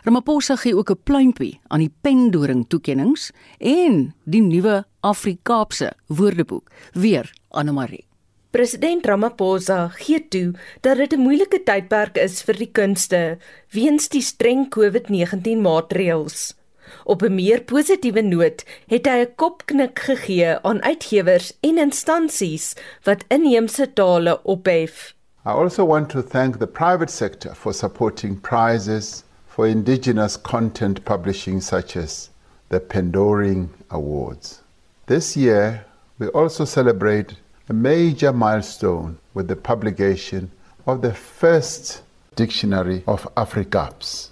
[0.03, 7.33] Ramaphosa gee ook 'n pluimpie aan die pendoring toekenninge en die nuwe Afrikaapse woordeboek weer
[7.49, 8.05] Anne-Marie.
[8.51, 13.37] President Ramaphosa gee toe dat dit 'n moeilike tydperk is vir die kunste
[13.71, 16.58] weens die streng COVID-19 maatreëls.
[17.03, 23.23] Op 'n meer positiewe noot het hy 'n kopknik gegee aan uitgewers en instansies wat
[23.27, 25.15] inheemse tale ophef.
[25.45, 31.61] I also want to thank the private sector for supporting prizes for indigenous content publishing
[31.61, 32.29] such as
[32.69, 34.61] the Pendoring awards.
[35.07, 35.85] This year,
[36.19, 37.35] we also celebrate
[37.69, 40.51] a major milestone with the publication
[40.85, 42.03] of the first
[42.35, 44.28] dictionary of Afrikaans.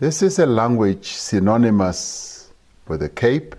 [0.00, 2.48] This is a language synonymous
[2.88, 3.54] with the Cape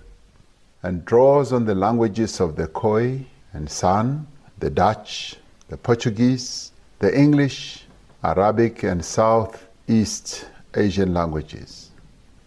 [0.82, 4.25] and draws on the languages of the Khoi and San,
[4.58, 5.36] the Dutch,
[5.69, 7.86] the Portuguese, the English,
[8.23, 11.91] Arabic, and Southeast Asian languages.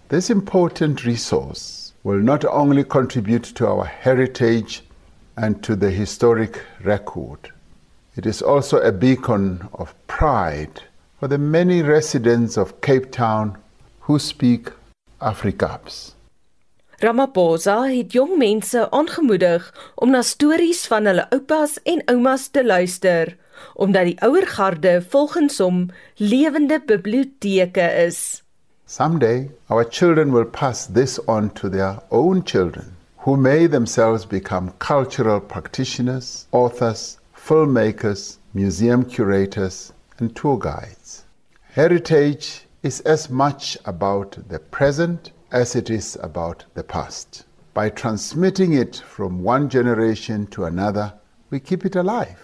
[0.08, 4.82] This important resource will not only contribute to our heritage
[5.36, 7.52] and to the historic record,
[8.16, 10.82] it is also a beacon of pride
[11.20, 13.56] for the many residents of Cape Town
[14.06, 14.72] who speak
[15.18, 16.14] Afrikaans.
[17.00, 19.64] Ramaphosa het jong mense aangemoedig
[19.94, 23.36] om na stories van hulle oupas en oumas te luister,
[23.74, 28.42] omdat die ouer garde volgens hom lewende biblioteke is.
[28.86, 34.72] Someday, our children will pass this on to their own children, who may themselves become
[34.78, 41.24] cultural practitioners, authors, filmmakers, museum curators, and tour guides.
[41.74, 47.46] Heritage is as much about the present as it is about the past.
[47.72, 51.14] By transmitting it from one generation to another,
[51.50, 52.36] we keep it alive.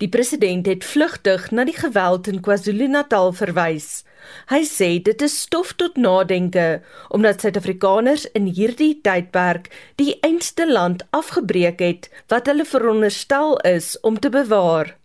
[0.00, 4.02] Die president het vlugtig na die geweld in KwaZulu-Natal verwys.
[4.50, 6.80] Hy sê dit is stof tot nadenke
[7.14, 9.68] omdat Suid-Afrikaners in hierdie tydperk
[10.00, 14.96] die einste land afgebreek het wat hulle veronderstel is om te bewaar.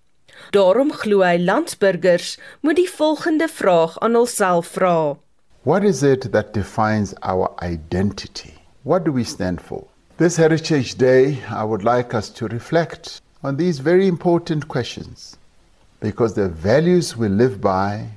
[0.50, 5.16] Daarom glo hy landsburgers moet die volgende vraag aan hulself vra.
[5.62, 8.56] What is it that defines our identity?
[8.82, 9.86] What do we stand for?
[10.18, 15.38] This Heritage Day, I would like us to reflect on these very important questions
[16.00, 18.08] because the values we live by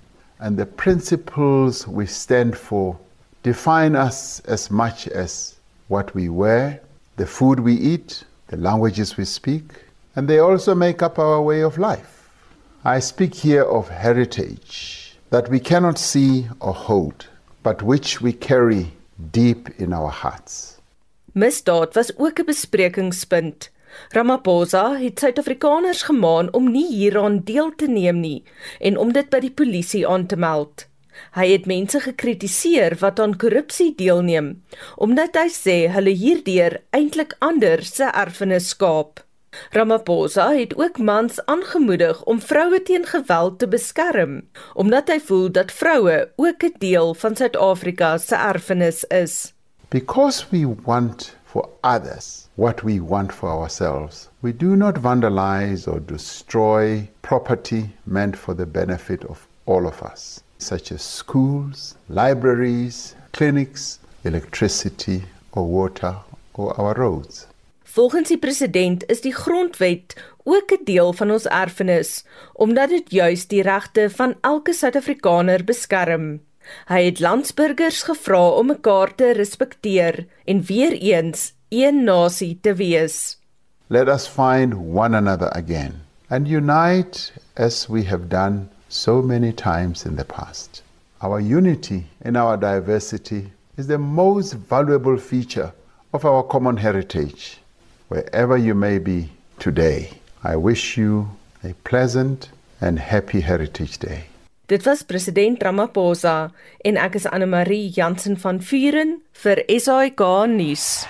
[0.40, 2.96] and the principles we stand for
[3.42, 5.56] define us as much as
[5.88, 6.80] what we wear,
[7.18, 9.64] the food we eat, the languages we speak,
[10.16, 12.21] and they also make up our way of life.
[12.84, 17.28] I speak here of heritage that we cannot see or hold,
[17.62, 18.90] but which we carry
[19.30, 20.80] deep in our hearts.
[21.32, 23.70] Misdaad was ook 'n besprekingspunt.
[24.10, 28.42] Ramaphosa het Suid-Afrikaners gemaan om nie hieraan deel te neem nie
[28.80, 30.86] en om dit by die polisie aan te meld.
[31.32, 34.62] Hy het mense gekritiseer wat aan korrupsie deelneem,
[34.96, 39.22] omdat hy sê hulle hierdeur eintlik ander se erfenis skaap.
[39.70, 44.42] Ramaphosa het ook mans aangemoedig om vroue teen geweld te beskerm,
[44.74, 49.52] omdat hy voel dat vroue ook 'n deel van Suid-Afrika se erfenis is.
[49.88, 54.28] Because we want for others what we want for ourselves.
[54.40, 60.40] We do not vandalize or destroy property meant for the benefit of all of us,
[60.58, 66.16] such as schools, libraries, clinics, electricity or water
[66.54, 67.46] or our roads.
[67.92, 70.14] Volgens die president is die grondwet
[70.48, 76.40] ook 'n deel van ons erfenis omdat dit juis die regte van elke Suid-Afrikaner beskerm.
[76.88, 83.38] Hy het landsburgers gevra om mekaar te respekteer en weer eens een nasie te wees.
[83.86, 85.92] Let us find one another again
[86.28, 90.82] and unite as we have done so many times in the past.
[91.18, 95.72] Our unity and our diversity is the most valuable feature
[96.10, 97.61] of our common heritage.
[98.12, 100.10] Wherever you may be today,
[100.44, 101.32] I wish you
[101.64, 104.28] a pleasant and happy Heritage Day.
[104.68, 106.52] Dit was president Ramaphosa
[106.84, 110.20] en ek is Anne Marie Jansen van Vuren vir SAK
[110.52, 111.08] nuus.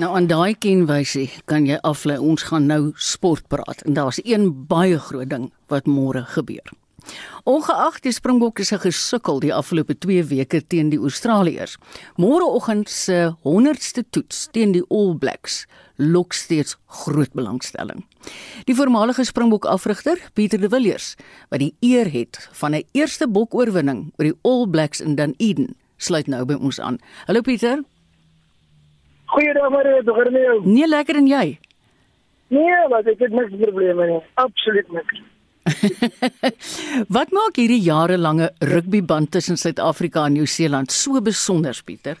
[0.00, 4.48] Nou aan daai kenwysie kan jy aflei ons gaan nou sport praat en daar's een
[4.64, 6.72] baie groot ding wat môre gebeur.
[7.44, 11.76] Ongeag die Springbokke se gesukkel die afgelope 2 weke teen die Australiërs,
[12.16, 18.04] môreoggend se 100ste toets teen die All Blacks lok steeds groot belangstelling.
[18.66, 21.14] Die voormalige Springbok afrigter, Pieter de Villiers,
[21.50, 26.26] wat die eer het van 'n eerste bokoorwinning oor die All Blacks in Dunedin, sluit
[26.26, 26.98] nou by ons aan.
[27.26, 27.82] Hallo Pieter.
[29.26, 30.64] Goeiedag Marie, hoe gaan dit?
[30.64, 31.58] Nee, lekker en jy?
[32.48, 34.20] Nee, wat ek het niks probleme nie.
[34.34, 35.22] Absoluut niks.
[37.16, 42.18] Wat maak hierdie jarelange rugbyband tussen Suid-Afrika en Nieu-Seeland so besonder, Pieter?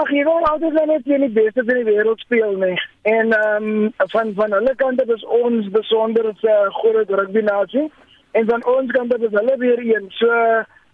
[0.00, 2.76] Ag, jy weet altyd net jy nie beste in die wêreld speel nie.
[3.08, 7.90] En ehm um, van van hulle kant is ons besonder 'n uh, groot rugby nasie
[8.32, 10.06] en van ons kant is hulle weer een.
[10.20, 10.28] So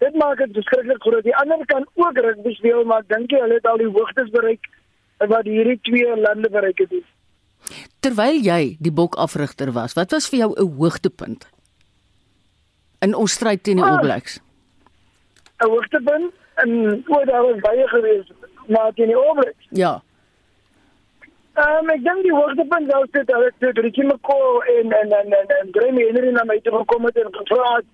[0.03, 1.23] dit maak dit beskiklik groot.
[1.23, 4.67] Die ander kan ook rugby speel, maar dink jy hulle het al die hoogtes bereik
[5.17, 7.03] wat hierdie twee lande bereik het?
[7.99, 11.47] Terwyl jy die bokafrigter was, wat was vir jou 'n hoogtepunt
[13.01, 13.91] in ons stryd teen die Ah.
[13.91, 14.39] All Blacks?
[15.59, 18.27] 'n hoogtepunt en oor daar was baie gewees
[18.67, 19.55] maar teen die oomblik.
[19.69, 20.01] Ja.
[21.53, 25.31] Ehm um, ek dink die hoogtepunt was dit dat dit Richie McCaw en en en
[25.39, 27.85] en, en Graham Henry na my toe gekom het en gevra het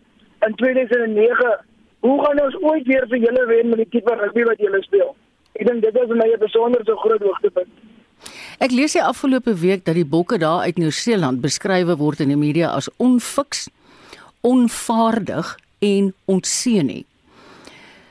[0.48, 1.54] in 2009
[2.00, 5.16] hoe gaan ons ooit weer vir julle wen met die tipe rugby wat julle speel?
[5.56, 7.72] Ek dink dit was vir my 'n besonder so groot hoogtepunt.
[8.60, 12.40] Ek lees die afgelope week dat die bokke daar uit Nieu-Seeland beskryf word in die
[12.40, 13.68] media as onfiks,
[14.48, 17.04] onvaardig en ontseenie.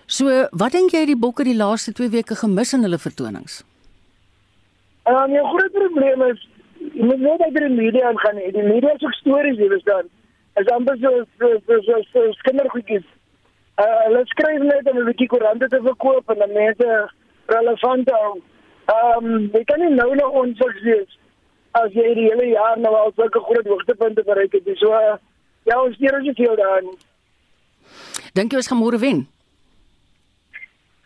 [0.06, 3.62] So, wat dink jy die bokke die laaste 2 weke gemis in hulle vertonings?
[5.08, 6.44] Ehm um, jou groot probleem is
[6.92, 8.52] jy moet net uit die media nie.
[8.52, 10.10] Die media soek stories, jy verstaan.
[10.60, 13.04] Is amper so so so so, so kindergoedjies.
[13.80, 16.90] Uh, hulle skryf net om 'n bietjie koerante te verkoop en dan mense
[17.46, 18.42] relevant hou.
[18.84, 21.18] Ehm um, jy kan nie nou nog onfiks wees
[21.80, 24.68] as jy die hele jaar nou al sulke groot hoogtepunte bereik het.
[24.78, 25.16] So uh,
[25.64, 26.90] ja, ons steur ons nie veel daarin.
[28.34, 29.24] Dink jy ons gaan môre wen?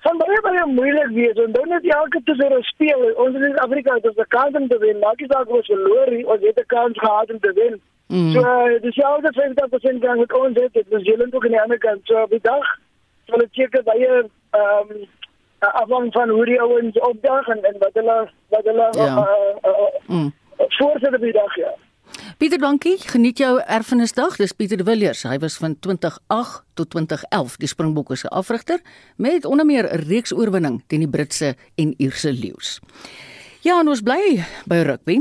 [0.07, 3.07] Van baie baie moeilik wees en dan net elke tussen ons speel.
[3.25, 4.99] Ons in Afrika het ons 'n kans om te wen.
[5.05, 7.81] Maak nie saak of ons verloor nie, ons het 'n kans gehad om te wen.
[8.09, 8.33] Mm.
[8.33, 10.73] So uh, dis jou dat 50% kans met ons het.
[10.73, 12.01] Dit is Zeeland ook aan die ander kant.
[12.05, 12.67] So op die dag
[13.27, 15.07] sal dit seker baie ehm um,
[15.59, 19.17] afhang van hoe die ouens opdag en, en wat hulle wat hulle Ja.
[19.17, 19.25] uh,
[19.65, 20.33] uh, uh, Mm.
[20.57, 21.75] voorsit op die dag ja.
[22.39, 22.97] Pieter, dankie.
[22.99, 24.37] Geniet jou erfenisdag.
[24.37, 25.23] Dis Pieter de Villiers.
[25.23, 28.81] Hy was van 2008 tot 2011 die Springbokke se afrigter
[29.17, 32.81] met onder meer 'n reeks oorwinning teen die Britse en Ierse leeu's.
[33.67, 35.17] Ja, ons bly by rugby.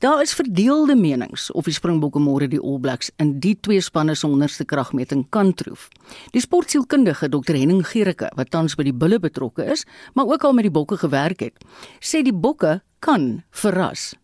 [0.00, 4.14] Daar is verdeelde menings of die Springbokke môre die All Blacks in die twee spanne
[4.16, 5.90] se onderste kragmeting kan troef.
[6.32, 9.84] Die sportsielkundige Dr Henning Gericke, wat tans by die Bulle betrokke is,
[10.16, 11.60] maar ook al met die Bokke gewerk het,
[12.00, 14.14] sê die Bokke kan verras.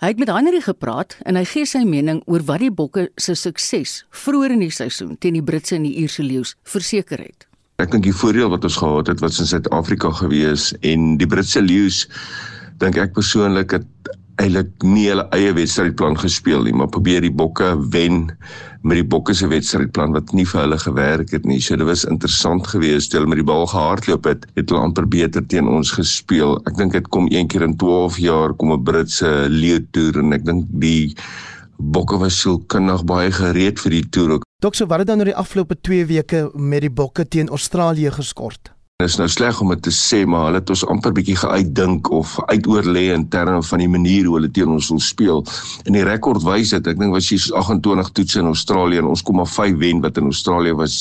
[0.00, 3.36] Hy het met Henry gepraat en hy gee sy mening oor wat die Bokke se
[3.36, 7.44] sukses vroeër in die seisoen teen die Britse en die Ierse leeu's verseker het.
[7.82, 11.58] Ek dink die voordeel wat ons gehad het was in Suid-Afrika gewees en die Britse
[11.64, 12.04] leeu's
[12.78, 17.72] dink ek persoonlik het eintlik nie hulle eie wedstrydplan gespeel nie, maar probeer die bokke
[17.94, 18.28] wen
[18.82, 21.60] met die bokke se wedstrydplan wat nie vir hulle gewerk het nie.
[21.62, 25.06] So dit was interessant geweest toe hulle met die bal gehardloop het, het hulle amper
[25.10, 26.56] beter teen ons gespeel.
[26.70, 30.32] Ek dink dit kom een keer in 12 jaar kom 'n Britse leeu toer en
[30.38, 31.14] ek dink die
[31.82, 34.38] bokke was sielkundig baie gereed vir die toer.
[34.62, 38.12] Dok so wat het dan oor die afgelope 2 weke met die bokke teen Australië
[38.14, 38.72] geskort?
[39.02, 42.36] Is nou sleg om dit te sê, maar hulle het ons amper bietjie geuitdink of
[42.52, 45.42] uitoorlê in terme van die manier hoe hulle teen ons wil speel.
[45.88, 49.24] En die rekord wys dit, ek dink was hier 28 toetse in Australië en ons
[49.26, 50.96] kom maar 5 wen wat in Australië was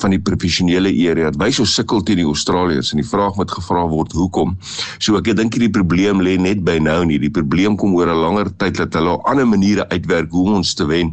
[0.00, 1.28] van die professionele area.
[1.34, 4.56] Dit wys ons sukkel teen die Australiërs en die vraag wat gevra word, hoekom?
[4.96, 7.20] So ek dink die probleem lê net by nou nie.
[7.20, 10.88] Die probleem kom oor 'n langer tyd dat hulle ander maniere uitwerk hoe ons te
[10.88, 11.12] wen.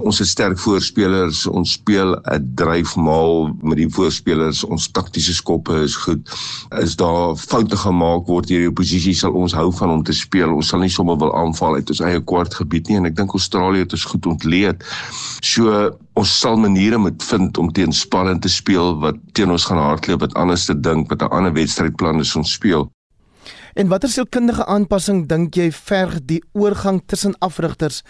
[0.00, 5.96] Ons het sterk voorspelers, ons speel 'n dryfmaal met die voorspelers, ons taktiese skoppe is
[5.96, 6.22] goed.
[6.80, 10.54] Is daar foute gemaak word deur die oppositie sal ons hou van om te speel.
[10.54, 13.84] Ons sal nie sommer wil aanval uit ons eie kwartgebied nie en ek dink Australië
[13.84, 14.84] het ons goed ontleed.
[15.42, 19.78] So ons sal maniere moet vind om teen spanne te speel wat teen ons gaan
[19.78, 22.90] hardloop, wat anders te dink, wat 'n ander wedstrydplan is ons speel.
[23.80, 28.02] En watter sielkundige aanpassing dink jy verg die oorgang tussen afrigters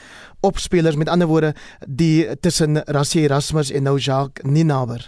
[0.42, 1.52] op spelers met ander woorde
[1.86, 5.04] die tussen Rassie Erasmus en nou Jacques Ninaber?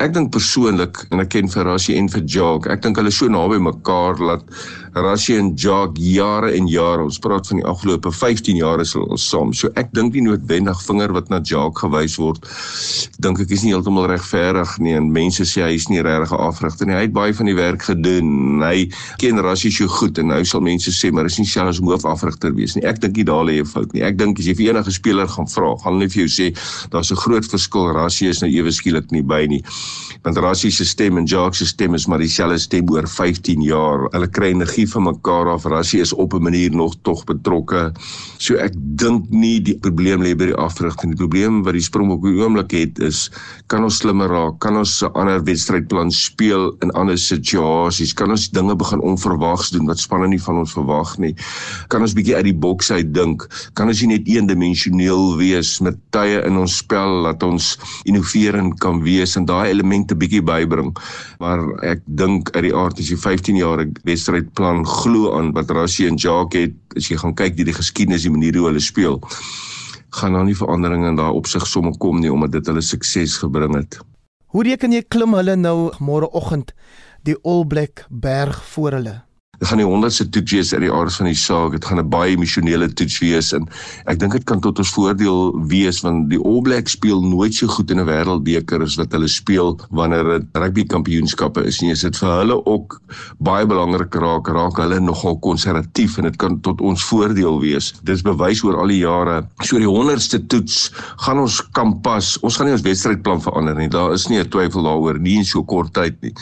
[0.00, 3.28] Ek dink persoonlik en ek ken vir Rassie en vir Jacques, ek dink hulle so
[3.28, 4.56] naby mekaar dat
[4.96, 9.18] Rassie en Jacques jare en jare, ons praat van die afgelope 15 jaar is hulle
[9.20, 9.50] saam.
[9.52, 12.46] So ek dink nie noodwendig vinger wat na Jacques gewys word,
[13.20, 16.40] dink ek is nie heeltemal regverdig nie en mense sê hy is nie regtig 'n
[16.48, 16.96] afrigter nie.
[16.96, 18.62] Hy het baie van die werk gedoen.
[18.64, 18.88] Hy
[19.20, 22.54] ken Rassie so goed en nou sal mense sê maar is nie selfs om hoofafrigter
[22.56, 22.84] wees nie.
[22.84, 24.02] Ek dink nie daar lê 'n fout nie.
[24.02, 26.56] Ek dink as jy vir enige speler gaan vra, gaan hulle vir jou sê
[26.90, 27.92] daar's 'n groot verskil.
[27.92, 29.62] Rassie is nou ewe skielik nie by nie
[30.26, 34.08] want Rassie se stem en Jacques se stem is maar dieselfde stem oor 15 jaar.
[34.10, 35.64] Hulle kry energie van mekaar af.
[35.64, 37.92] Rassie is op 'n manier nog tog betrokke.
[38.38, 41.10] So ek dink nie die probleem lê by die afrigting.
[41.16, 43.30] Die probleem wat die Springbok op die oomblik het is
[43.66, 44.58] kan ons slimmer raak?
[44.60, 48.14] Kan ons 'n ander wedstrydplan speel in ander situasies?
[48.14, 51.34] Kan ons dinge begin onverwags doen wat spanne nie van ons verwag nie?
[51.88, 53.48] Kan ons bietjie uit die boks uit dink?
[53.74, 59.02] Kan ons nie net eendimensioneel wees met tye in ons spel dat ons innoverend kan
[59.02, 60.92] wees en daai elemente bietjie bybring.
[61.38, 65.70] Maar ek dink uit die aard as jy 15 jaar 'n wedstrydplan glo aan wat
[65.70, 68.82] Rassie en Jacques het, as jy gaan kyk deur die geskiedenis die manier hoe hulle
[68.82, 69.20] speel,
[70.20, 73.76] gaan daar nie veranderinge in daai opsig somme kom nie omdat dit hulle sukses gebring
[73.76, 74.00] het.
[74.52, 76.74] Hoe reken jy klim hulle nou môreoggend
[77.26, 79.25] die All Black berg voor hulle?
[79.58, 81.72] Dit gaan die honderdste toets wees uit die aard van die saak.
[81.72, 83.68] Dit gaan 'n baie emosionele toets wees en
[84.06, 87.66] ek dink dit kan tot ons voordeel wees want die All Blacks speel nooit so
[87.66, 91.90] goed in 'n wêreldbeker as wat hulle speel wanneer dit rugby kampioenskappe is nie.
[91.90, 93.00] Is dit vir hulle ook
[93.38, 97.92] baie belangrik raak raak hulle nogal konservatief en dit kan tot ons voordeel wees.
[98.02, 99.46] Dit is bewys oor al die jare.
[99.62, 100.92] So die honderdste toets
[101.24, 102.38] gaan ons kan pas.
[102.42, 103.88] Ons gaan nie ons wedstrydplan verander nie.
[103.88, 106.34] Daar is nie 'n twyfel daaroor nie in so kort tyd nie.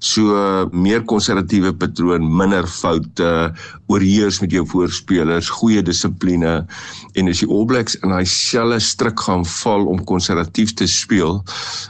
[0.00, 3.54] So meer konservatiewe patroon, minder foute,
[3.88, 6.66] oorheers met jou voorspelers, goeie dissipline
[7.14, 11.42] en as die All Blacks in daai selfe stryk gaan val om konservatief te speel,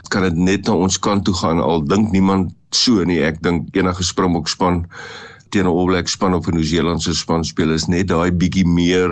[0.09, 3.21] kan dit net na ons kant toe gaan al dink niemand so nie.
[3.23, 4.85] Ek dink enige Springbok span
[5.51, 9.11] teen 'n All Blacks span of 'n Nieu-Seelandse span speel is net daai bietjie meer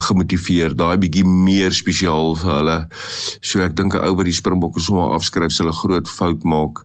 [0.00, 2.78] gemotiveer, daai bietjie meer spesiaal vir hulle.
[3.42, 6.84] So ek dink 'n ou wat die Springbokke sommer afskryf, sal 'n groot fout maak.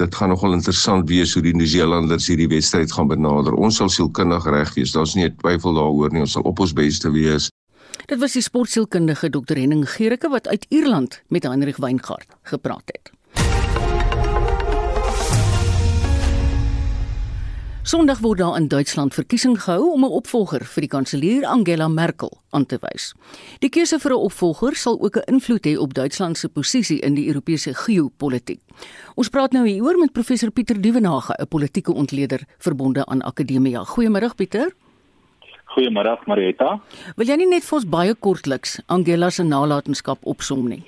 [0.00, 3.54] Dit gaan nogal interessant wees hoe die Nieu-Seelanders hierdie wedstryd gaan benader.
[3.54, 4.92] Ons sal sielkundig reg wees.
[4.92, 6.20] Daar's nie 'n twyfel daaroor nie.
[6.20, 7.50] Ons sal op ons beste wees.
[8.06, 13.12] Dit was die sportsielkundige Dr Henning Gericke wat uit Ierland met Heinrich Weingart gepraat het.
[17.82, 22.30] Sondag word daar in Duitsland verkiesing gehou om 'n opvolger vir die kanselier Angela Merkel
[22.50, 23.14] aan te wys.
[23.58, 27.14] Die keuse vir 'n opvolger sal ook 'n invloed hê op Duitsland se posisie in
[27.14, 28.60] die Europese geopolitiek.
[29.14, 33.84] Ons praat nou hieroor met professor Pieter Duvenage, 'n politieke ontleder verbonde aan Akademia.
[33.84, 34.72] Goeiemôre Pieter.
[35.66, 36.80] Goeiemôre Marieta.
[37.16, 40.84] Wil jy nie net vir ons baie kortliks Angela se nalatenskap opsom nie?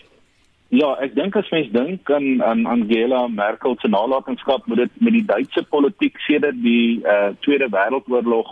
[0.72, 5.12] Ja, ek dink as mens dink aan aan Angela Merkel se nalatenskap moet dit met
[5.12, 8.48] die Duitse politiek sedert die uh, Tweede Wêreldoorlog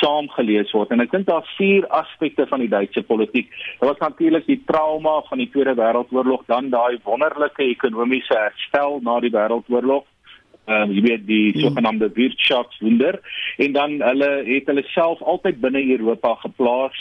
[0.00, 3.48] saamgelees word en ek dink daar's vier aspekte van die Duitse politiek.
[3.78, 9.20] Dit was natuurlik die trauma van die Tweede Wêreldoorlog, dan daai wonderlike ekonomiese herstel na
[9.22, 10.08] die Wêreldoorlog
[10.70, 11.60] ehm um, jy weet die hmm.
[11.64, 13.18] sogenaamde Wirtschaftswunder
[13.58, 16.98] en dan hulle het hulle self altyd binne Europa geplaas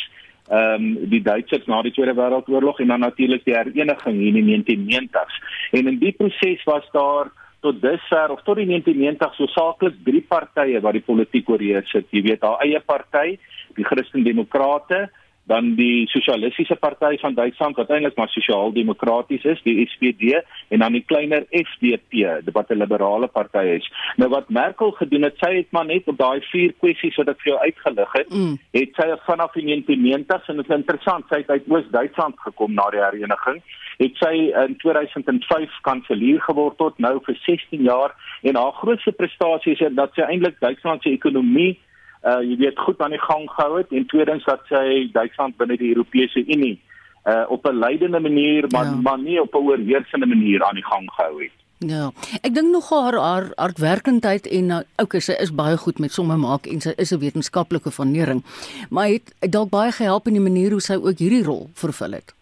[0.52, 4.48] ehm um, die Duitsers na die Tweede Wêreldoorlog en dan natuurlik die hereniging in die
[4.50, 5.38] 1990s.
[5.72, 7.32] En in die proses was daar
[7.62, 12.10] tot dusver of tot die 1990s so saaklik drie partye wat die politiek oorheers het.
[12.12, 13.38] Jy weet, haar eie party,
[13.78, 15.06] die Christen-Demokrate,
[15.50, 20.38] dan die sosialistiese party van Duitsland wat eintlik maar sosiaal-demokraties is, die SPD
[20.70, 23.92] en dan die kleiner FDP, wat 'n liberale party is.
[24.18, 27.42] Nou wat Merkel gedoen het, sy het maar net op daai vier kwessies wat ek
[27.42, 28.58] vir jou uitgelig het, mm.
[28.72, 32.90] het sy vanaf die 1990s en dit is interessant, sy het uit Oos-Duitsland gekom na
[32.90, 33.62] die hereniging,
[33.98, 34.36] het sy
[34.66, 40.14] in 2005 kanselier geword tot nou vir 16 jaar en haar grootste prestasie is dat
[40.14, 41.80] sy eintlik Duitsland se ekonomie
[42.24, 45.78] uh jy weet goed aan die gang gehou het en tweedens dat sy Duitsland binne
[45.78, 46.78] die Europese Unie
[47.26, 49.00] uh op 'n leidende manier maar ja.
[49.02, 51.58] maar nie op 'n oorheersende manier aan die gang gehou het.
[51.78, 52.12] Ja.
[52.42, 56.38] Ek dink nog haar haar hardwerkendheid en nou okay sy is baie goed met somme
[56.38, 58.44] maak en sy is 'n wetenskaplike vanering.
[58.90, 62.34] Maar het dalk baie gehelp in die manier hoe sy ook hierdie rol vervul het.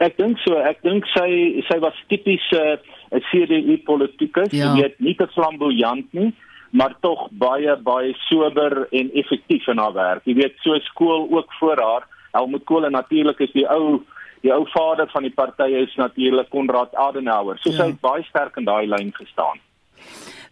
[0.00, 2.78] Ek dink so, ek dink sy sy was tipies 'n
[3.12, 4.74] uh, CDU politikus, ja.
[4.74, 6.32] jy weet nie te flamboyant nie
[6.70, 10.24] maar tog baie baie sober en effektief in haar werk.
[10.24, 12.06] Jy weet, so skool ook voor haar.
[12.32, 14.02] Helmut Kohl en natuurlik is die ou
[14.44, 17.58] die ou vader van die party is natuurlik Konrad Adenauer.
[17.58, 17.76] So ja.
[17.76, 19.58] sy het baie sterk in daai lyn gestaan.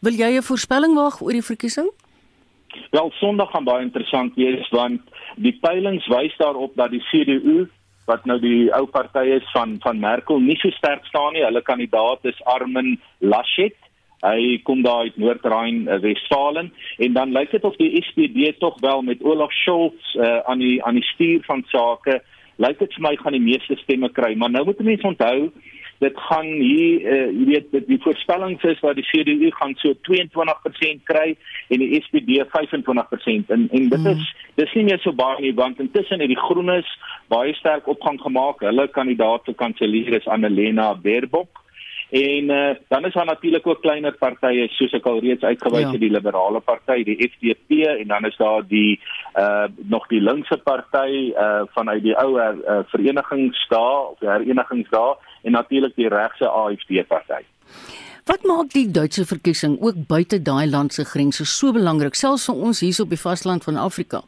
[0.01, 1.91] Wil jy 'n voorspelling waag oor die verkiesing?
[2.91, 5.01] Wel, Sondag gaan baie interessant wees want
[5.37, 7.69] die peilings wys daarop dat die CDU
[8.07, 11.45] wat nou die ou party is van van Merkel nie so sterk staan nie.
[11.45, 13.77] Hulle kandidaat is Armin Laschet
[14.25, 19.23] Hy kom daar uit Noord-Rhein-Westfalen en dan lyk dit of die SPD tog wel met
[19.23, 22.23] Olaf Scholz uh, aan die aan die stuur van sake
[22.57, 25.51] lyk dit vir my gaan die meeste stemme kry, maar nou moet mense onthou
[25.99, 29.95] dit gaan hier uh, jy weet dit die voorspellings is dat die CDU gaan so
[30.09, 31.31] 22% kry
[31.73, 34.27] en die SPD 25% en en dit is
[34.61, 36.91] dis nie meer so baie nie want intussen het die Groenes
[37.33, 38.61] baie sterk opgang gemaak.
[38.63, 41.65] Hulle kandidaat vir kanselier is Annalena Baerbock
[42.11, 45.91] En uh, dan is daar natuurlik ook kleiner partye soos ek al reeds uitgewys ja.
[45.91, 49.01] het die liberale party, die FDP en dan is daar die
[49.35, 55.53] uh nog die linkse party uh vanuit die ou uh, verenigingsdae of die herenigingsdae en
[55.53, 57.43] natuurlik die regse AFD party.
[58.27, 62.63] Wat maak die Duitse verkiesing ook buite daai land se grense so belangrik selfs vir
[62.71, 64.23] ons hier op die vasteland van Afrika?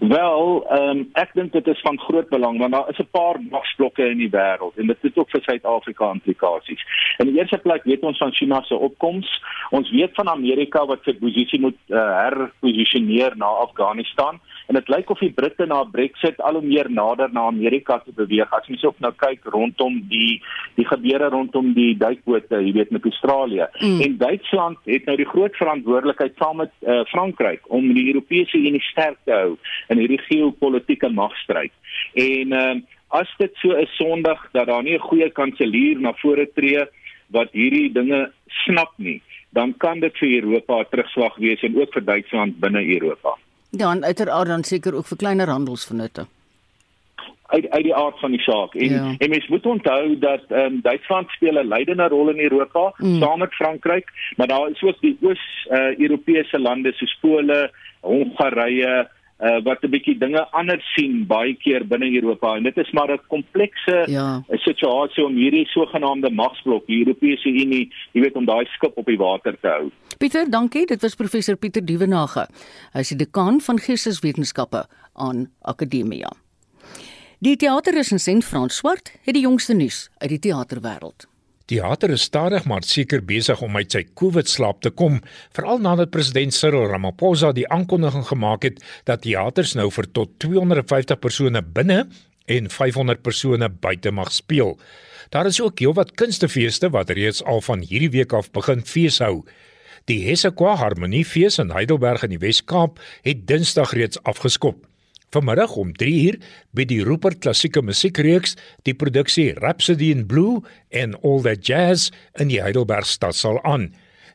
[0.00, 3.36] Wel, ehm um, ek dink dit is van groot belang want daar is 'n paar
[3.50, 6.82] magsblokke in die wêreld en dit het ook vir Suid-Afrika implikasies.
[7.18, 9.42] In die eerste plek weet ons van China se opkoms.
[9.70, 15.10] Ons weet van Amerika wat sy posisie moet uh, herposisioneer na Afghanistan en dit lyk
[15.10, 18.52] of die Britte na Brexit al hoe meer nader na Amerika te beweeg.
[18.52, 20.42] As mens ook nou kyk rondom die
[20.74, 23.66] die gebeure rondom die duikbote, jy weet met Australië.
[23.80, 24.00] Mm.
[24.00, 28.82] En Duitsland het nou die groot verantwoordelikheid saam met uh, Frankryk om die Europese Unie
[28.82, 29.56] sterk te hou
[29.88, 31.72] in hierdie geopolitiese magstryd.
[32.14, 32.74] En uh,
[33.08, 36.84] as dit so is Sondag dat daar nie 'n goeie kanselier na vore tree
[37.30, 38.32] wat hierdie dinge
[38.64, 42.82] snap nie, dan kan dit vir Europa 'n terugslag wees en ook vir Duitsland binne
[42.86, 43.36] Europa.
[43.78, 46.26] En uiteraard dan seker ook vir kleiner handelsvennote.
[47.46, 48.74] Uit uit die aard van die saak.
[48.74, 49.14] En ja.
[49.18, 53.18] en mens moet onthou dat ehm um, Duitsland speel 'n leidende rol in Europa mm.
[53.18, 57.70] saam met Frankryk, maar daar is ook die oos-Europese uh, lande soos Pole,
[58.00, 59.08] Hongarye,
[59.44, 63.10] uh, wat 'n bietjie dinge anders sien baie keer binne Europa en dit is maar
[63.12, 64.42] 'n komplekse ja.
[64.48, 69.18] situasie om hierdie sogenaamde magsblok die Europese Unie, jy weet om daai skip op die
[69.18, 69.90] water te hou.
[70.18, 70.86] Pieter, dankie.
[70.86, 72.46] Dit was professor Pieter Dievenage.
[72.92, 76.30] Hy is die dekaan van Geesteswetenskappe aan Akademia.
[77.38, 81.33] Die teaterresensent Frans Swart het die jongste nuus uit die teaterwêreld.
[81.64, 85.22] Theater is stadig maar seker besig om uit sy COVID-slaap te kom,
[85.56, 91.16] veral nadat president Cyril Ramaphosa die aankondiging gemaak het dat teaters nou vir tot 250
[91.22, 92.02] persone binne
[92.52, 94.76] en 500 persone buite mag speel.
[95.32, 99.46] Daar is ook heelwat kunstefeeste wat reeds al van hierdie week af begin feeshou.
[100.04, 104.84] Die Hessequa Harmoniefees in Heidelberg in die Wes-Kaap het Dinsdag reeds afgeskop.
[105.34, 106.36] Vanmiddag om 3uur
[106.78, 108.52] by die Rupert Klassieke Musiekreeks
[108.86, 110.60] die produksie Rhapsody in Blue
[110.94, 113.88] en All That Jazz in die Heidelberg Stadsaal aan.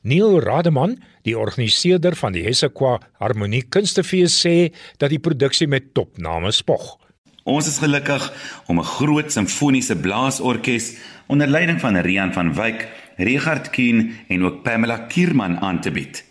[0.04, 6.52] Neil Rademan, die organiseerder van die Hessequa Harmonie Kunstefees sê dat die produksie met topname
[6.52, 6.98] spog.
[7.48, 8.28] Ons is gelukkig
[8.68, 10.98] om 'n groot simfoniese blaasorkes
[11.28, 16.29] onder leiding van Rian van Wyk, Richard Keen en ook Pamela Kierman aan te bied.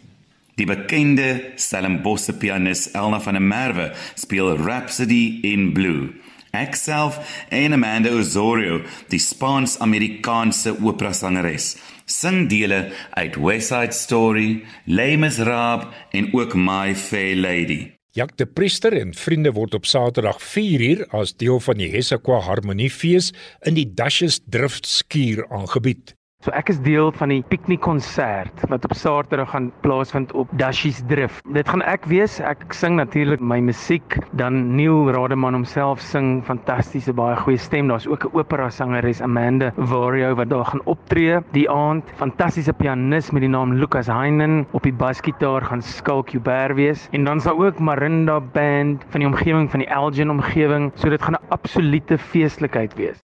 [0.59, 6.09] Die bekende Stellenbosse pianis Elna van der Merwe speel Rhapsody in Blue.
[6.50, 7.20] Ek self
[7.54, 8.80] en Amanda Osorio,
[9.12, 11.76] die Spaans-Amerikaanse opera-sangeres,
[12.09, 17.92] sing dele uit West Side Story, Les Miserables en ook My Fair Lady.
[18.16, 23.30] Jak de Priester en vriende word op Saterdag 4uur as deel van die Hessequa Harmoniefees
[23.62, 26.17] in die Dashes Drift skuur aangebied.
[26.47, 31.41] So ek is deel van die piknikkonsert wat op Saterdag gaan plaasvind op Dashies Drif.
[31.57, 32.36] Dit gaan ek wees.
[32.39, 37.91] Ek sing natuurlik my musiek, dan Neil Rademan homself sing fantastiese baie goeie stem.
[37.91, 42.07] Daar's ook 'n opera sangeres Amanda Vario wat daar gaan optree die aand.
[42.22, 47.24] Fantastiese pianis met die naam Lucas Heinen op die basgitaar gaan Skalk Huber wees en
[47.24, 50.93] dan sal ook Marinda Band van die omgewing van die Elgin omgewing.
[50.95, 53.27] So dit gaan 'n absolute feeslikheid wees.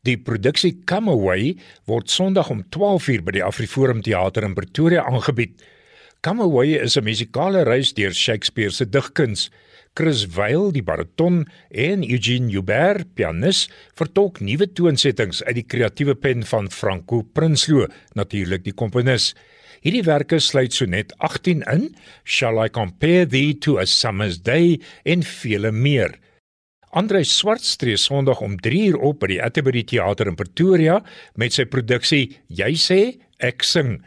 [0.00, 5.60] Die produksie Come Away word Sondag om 12:00 by die Afriforum Theater in Pretoria aangebied.
[6.24, 9.50] Come Away is 'n musikale reis deur Shakespeare se digkuns.
[9.94, 16.44] Chris Weil, die bariton, en Eugene Huber, pianis, vertolk nuwe toonsettings uit die kreatiewe pen
[16.44, 19.34] van Franco Prinsloo, natuurlik die komponis.
[19.82, 21.94] Hierdie werke sluit so net 18 in,
[22.24, 26.16] Shall I compare thee to a summer's day en vele meer.
[26.90, 30.96] Andre Swart stree Sondag om 3uur op by die Atterbury Theater in Pretoria
[31.38, 32.98] met sy produksie Jy sê
[33.38, 34.00] ek sing.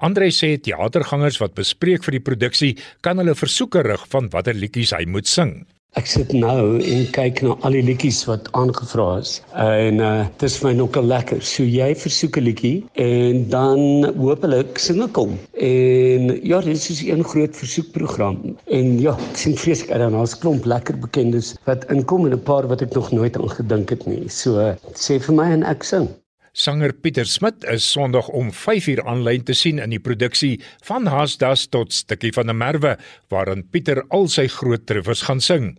[0.00, 2.70] Andre sê teatergangers wat bespreek vir die produksie
[3.04, 5.52] kan hulle versoeke rig van watter liedjies hy moet sing.
[5.98, 10.44] Ek sit nou en kyk na al die liedjies wat aangevra is en uh dit
[10.46, 11.40] is vir my nogal lekker.
[11.42, 12.76] So jy versoek 'n liedjie
[13.06, 15.34] en dan hopelik sing ek hom.
[15.58, 18.38] En ja, dit is 'n groot versoekprogram.
[18.70, 20.22] En ja, ek sien vreeslik uit daarna.
[20.22, 23.90] Daar's klomp lekker bekendes wat inkom en 'n paar wat ek nog nooit aan gedink
[23.90, 24.28] het nie.
[24.28, 24.62] So
[24.94, 26.06] sê vir my en ek sing.
[26.52, 30.56] Sanger Pieter Smit is Sondag om 5uur aanlyn te sien in die produksie
[30.88, 32.96] van Haasdas tot Stukkie van 'n Merwe
[33.30, 35.78] waarin Pieter al sy groot treffers gaan sing.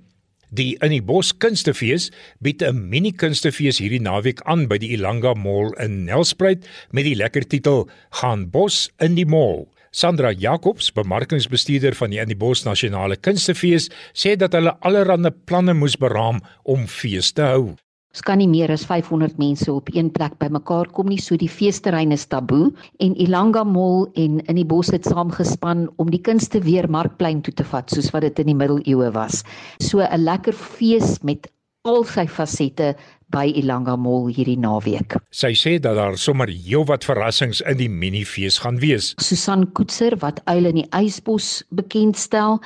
[0.49, 2.09] Die In die Bos Kunstefees
[2.39, 7.15] bied 'n mini kunstefees hierdie naweek aan by die Ilanga Mall in Nelspruit met die
[7.15, 9.67] lekker titel Gaan Bos in die Mall.
[9.91, 15.73] Sandra Jacobs, bemarkingsbestuurder van die In die Bos Nasionale Kunstefees, sê dat hulle allerlei planne
[15.73, 17.75] moes beraam om fees te hou.
[18.11, 21.47] Ons kan nie meer as 500 mense op een plek bymekaar kom nie, so die
[21.47, 26.59] feesterrein is taboe en Ilanga Mall en in die bos het saamgespan om die kunste
[26.65, 29.45] weer markplein toe te vat soos wat dit in die middeleeue was.
[29.79, 31.47] So 'n lekker fees met
[31.87, 32.91] al sy fasette
[33.31, 35.15] by Ilanga Mall hierdie naweek.
[35.31, 39.15] Sy sê dat daar sommer heelwat verrassings in die minifees gaan wees.
[39.17, 42.59] Susan Koetser wat Uil in die Ysbos bekend stel,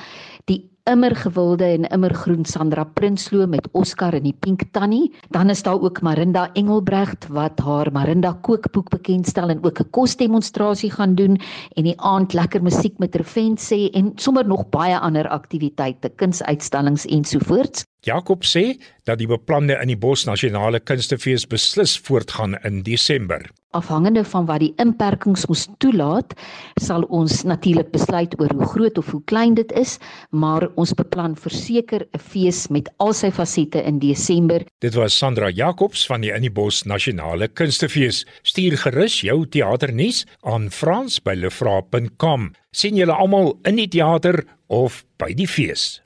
[0.46, 5.10] die immer gewilde en immer groen Sandra Prinsloo met Oscar in die Pink Tannie.
[5.34, 10.90] Dan is daar ook Marinda Engelbregt wat haar Marinda kookboek bekendstel en ook 'n kosdemonstrasie
[10.90, 11.40] gaan doen
[11.74, 17.06] en die aand lekker musiek met Revent sê en sommer nog baie ander aktiwiteite, kunsuitstallings
[17.06, 17.84] ensovoorts.
[18.06, 18.76] Jakob sê
[19.06, 23.42] dat die beplande in die Bos Nasionale Kunstefees beslis voortgaan in Desember.
[23.76, 26.32] Afhangende van wat die inperkings ons toelaat,
[26.80, 29.96] sal ons natuurlik besluit oor hoe groot of hoe klein dit is,
[30.30, 34.64] maar ons beplan verseker 'n fees met al sy fasette in Desember.
[34.80, 38.24] Dit was Sandra Jacobs van die In die Bos Nasionale Kunstefees.
[38.42, 42.52] Stuur gerus jou teaternuus aan frans@lefra.com.
[42.70, 46.05] sien julle almal in die teater of by die fees.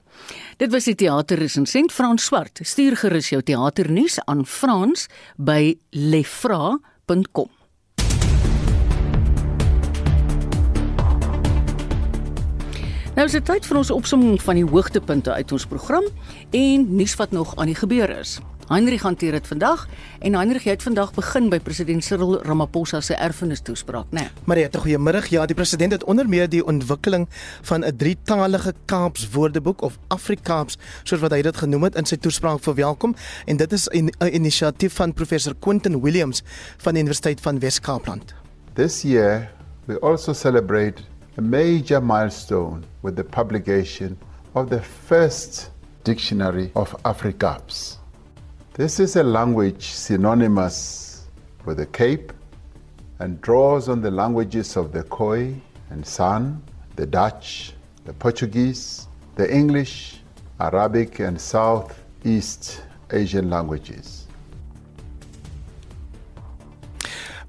[0.61, 2.61] Dit was die teaterresensent Frans Swart.
[2.63, 5.07] Stuur gerus jou teaternuus aan Frans
[5.41, 7.49] by lefra.com.
[13.17, 16.05] Nou is dit tyd vir ons opsomming van die hoogtepunte uit ons program
[16.53, 18.37] en nuus wat nog aan die gebeur is.
[18.71, 24.13] Heinrich hanteer dit vandag en Heinrich het vandag begin by president Cyril Ramaphosa se erfenistoespraak,
[24.15, 24.21] né?
[24.21, 24.45] Nee.
[24.47, 25.25] Mariette, goeiemôre.
[25.31, 27.27] Ja, die president het onder meer die ontwikkeling
[27.67, 32.17] van 'n drietalige Kaaps Woordeboek of Afrikaans, soos wat hy dit genoem het, in sy
[32.17, 33.15] toespraak verwelkom
[33.47, 36.43] en dit is 'n inisiatief van professor Quentin Williams
[36.77, 38.35] van die Universiteit van Wes-Kaapland.
[38.75, 39.51] This year
[39.87, 41.03] we also celebrate
[41.39, 44.19] a major milestone with the publication
[44.53, 45.71] of the first
[46.03, 48.00] dictionary of Afrikaans.
[48.75, 51.27] This is a language synonymous
[51.65, 52.33] with the Cape
[53.19, 55.61] and draws on the languages of the Khoi
[55.91, 56.63] and San,
[56.95, 60.21] the Dutch, the Portuguese, the English,
[60.61, 64.20] Arabic, and Southeast Asian languages.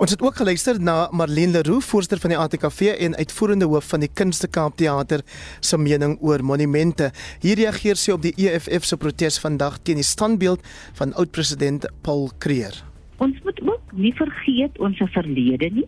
[0.01, 4.01] Ons het ook geluister na Marlene Leroux, voorsteur van die ATKV en uitvoerende hoof van
[4.01, 5.21] die Kunste Kaap Theater
[5.59, 7.11] se mening oor monumente.
[7.43, 10.65] Hier reageer sy op die EFF se protes vandag teen die standbeeld
[10.97, 12.81] van oud-president Paul Kruger.
[13.21, 15.87] Ons moet ook nie vergeet ons verlede nie.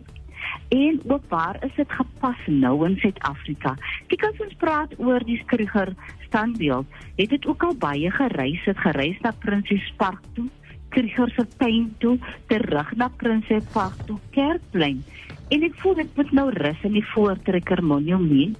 [0.70, 3.74] En ook waar is dit gepas nou in Suid-Afrika?
[4.14, 5.90] Kyk as ons praat oor die Kruger
[6.28, 6.86] standbeeld,
[7.18, 10.46] het dit ook al baie gereis, het gereis na Prinsespark toe
[10.94, 15.02] Kruger se tuin toe terug na Prinsespark toe Kerkplein.
[15.52, 18.56] En ek voel ek moet nou rus in die Voortrekker Monument.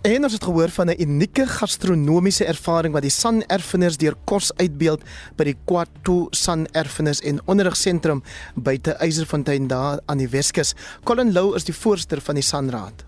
[0.00, 4.52] En ons het gehoor van 'n unieke gastronomiese ervaring wat die San Erfenis deur kos
[4.56, 5.02] uitbeeld
[5.36, 8.22] by die Kwatu San Erfenis en onderrigsentrum
[8.54, 10.74] buite Eiserfontein daar aan die Weskus.
[11.04, 13.04] Colin Lou is die voorsteur van die Sanraad.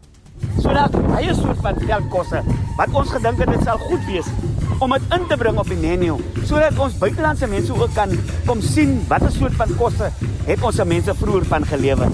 [0.61, 2.43] Sodat hy 'n soort van veldkosse
[2.77, 4.27] wat ons gedink het dit sal goed wees
[4.79, 8.13] om dit in te bring op die menu sodat ons buitelandse mense ook kan
[8.47, 10.13] kom sien watter soort van kosse
[10.47, 12.11] het ons se mense vroeër van gelewe.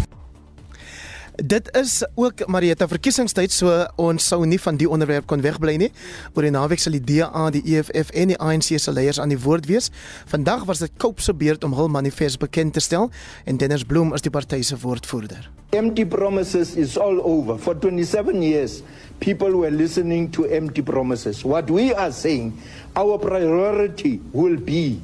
[1.44, 3.70] Dit is ook Marieta verkiesingstyd so
[4.02, 5.90] ons sou nie van die onderwerp kon wegbly nie.
[6.34, 9.38] Oor die naweek sal die DA, die EFF en die ANC se leiers aan die
[9.38, 9.92] woord wees.
[10.26, 13.06] Vandag was dit Koup se beurt om hul manifest bekend te stel
[13.46, 15.46] en Dennis Bloem is die party se woordvoerder.
[15.78, 17.54] Empty promises is all over.
[17.62, 18.82] For 27 years
[19.22, 21.44] people were listening to empty promises.
[21.46, 22.58] What we are saying,
[22.96, 24.98] our priority will be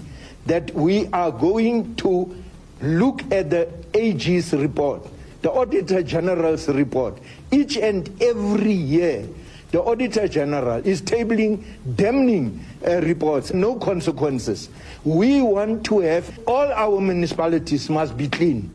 [0.51, 2.27] that we are going to
[2.83, 5.14] look at the AG's report
[5.45, 7.19] the Auditor General's report.
[7.53, 9.29] Each and every year,
[9.73, 11.63] the Auditor General is tabling
[11.97, 14.71] damning uh, reports, no consequences.
[15.05, 18.74] We want to have all our municipalities must be clean.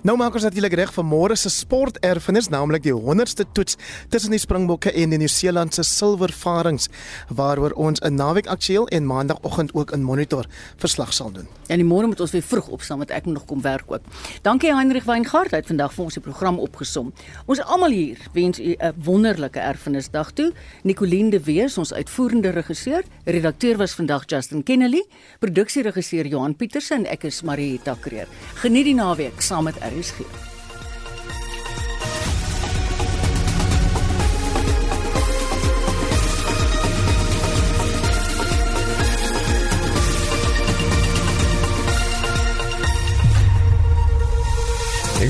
[0.00, 3.76] Nou maak ons natuurlik reg vir môre se sporterfenis, naamlik die 100ste toets
[4.08, 6.88] tussen die Springbokke en die Nieu-Seelandse Silvervarings,
[7.28, 10.46] waaroor ons 'n naweek aktueel en maandagooggend ook in monitor
[10.78, 11.46] verslag sal doen.
[11.68, 14.00] En die môre moet ons weer vroeg opstaan want ek moet nog kom werk ook.
[14.42, 17.12] Dankie Heinrich Weingart het vandag vir ons die program opgesom.
[17.46, 20.52] Ons almal hier wens u 'n wonderlike erfenisdag toe.
[20.82, 25.02] Nicoline de Wees, ons uitvoerende regisseur, redakteur was vandag Justin Kennedy,
[25.38, 28.26] produksieregisseur Johan Pieterse en ek is Marieta Kreer.
[28.54, 30.24] Geniet die naweek saam met RSG.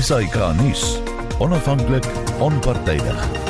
[0.01, 0.99] SAK nuus.
[1.39, 2.05] Onafhanklik,
[2.39, 3.40] onpartydig.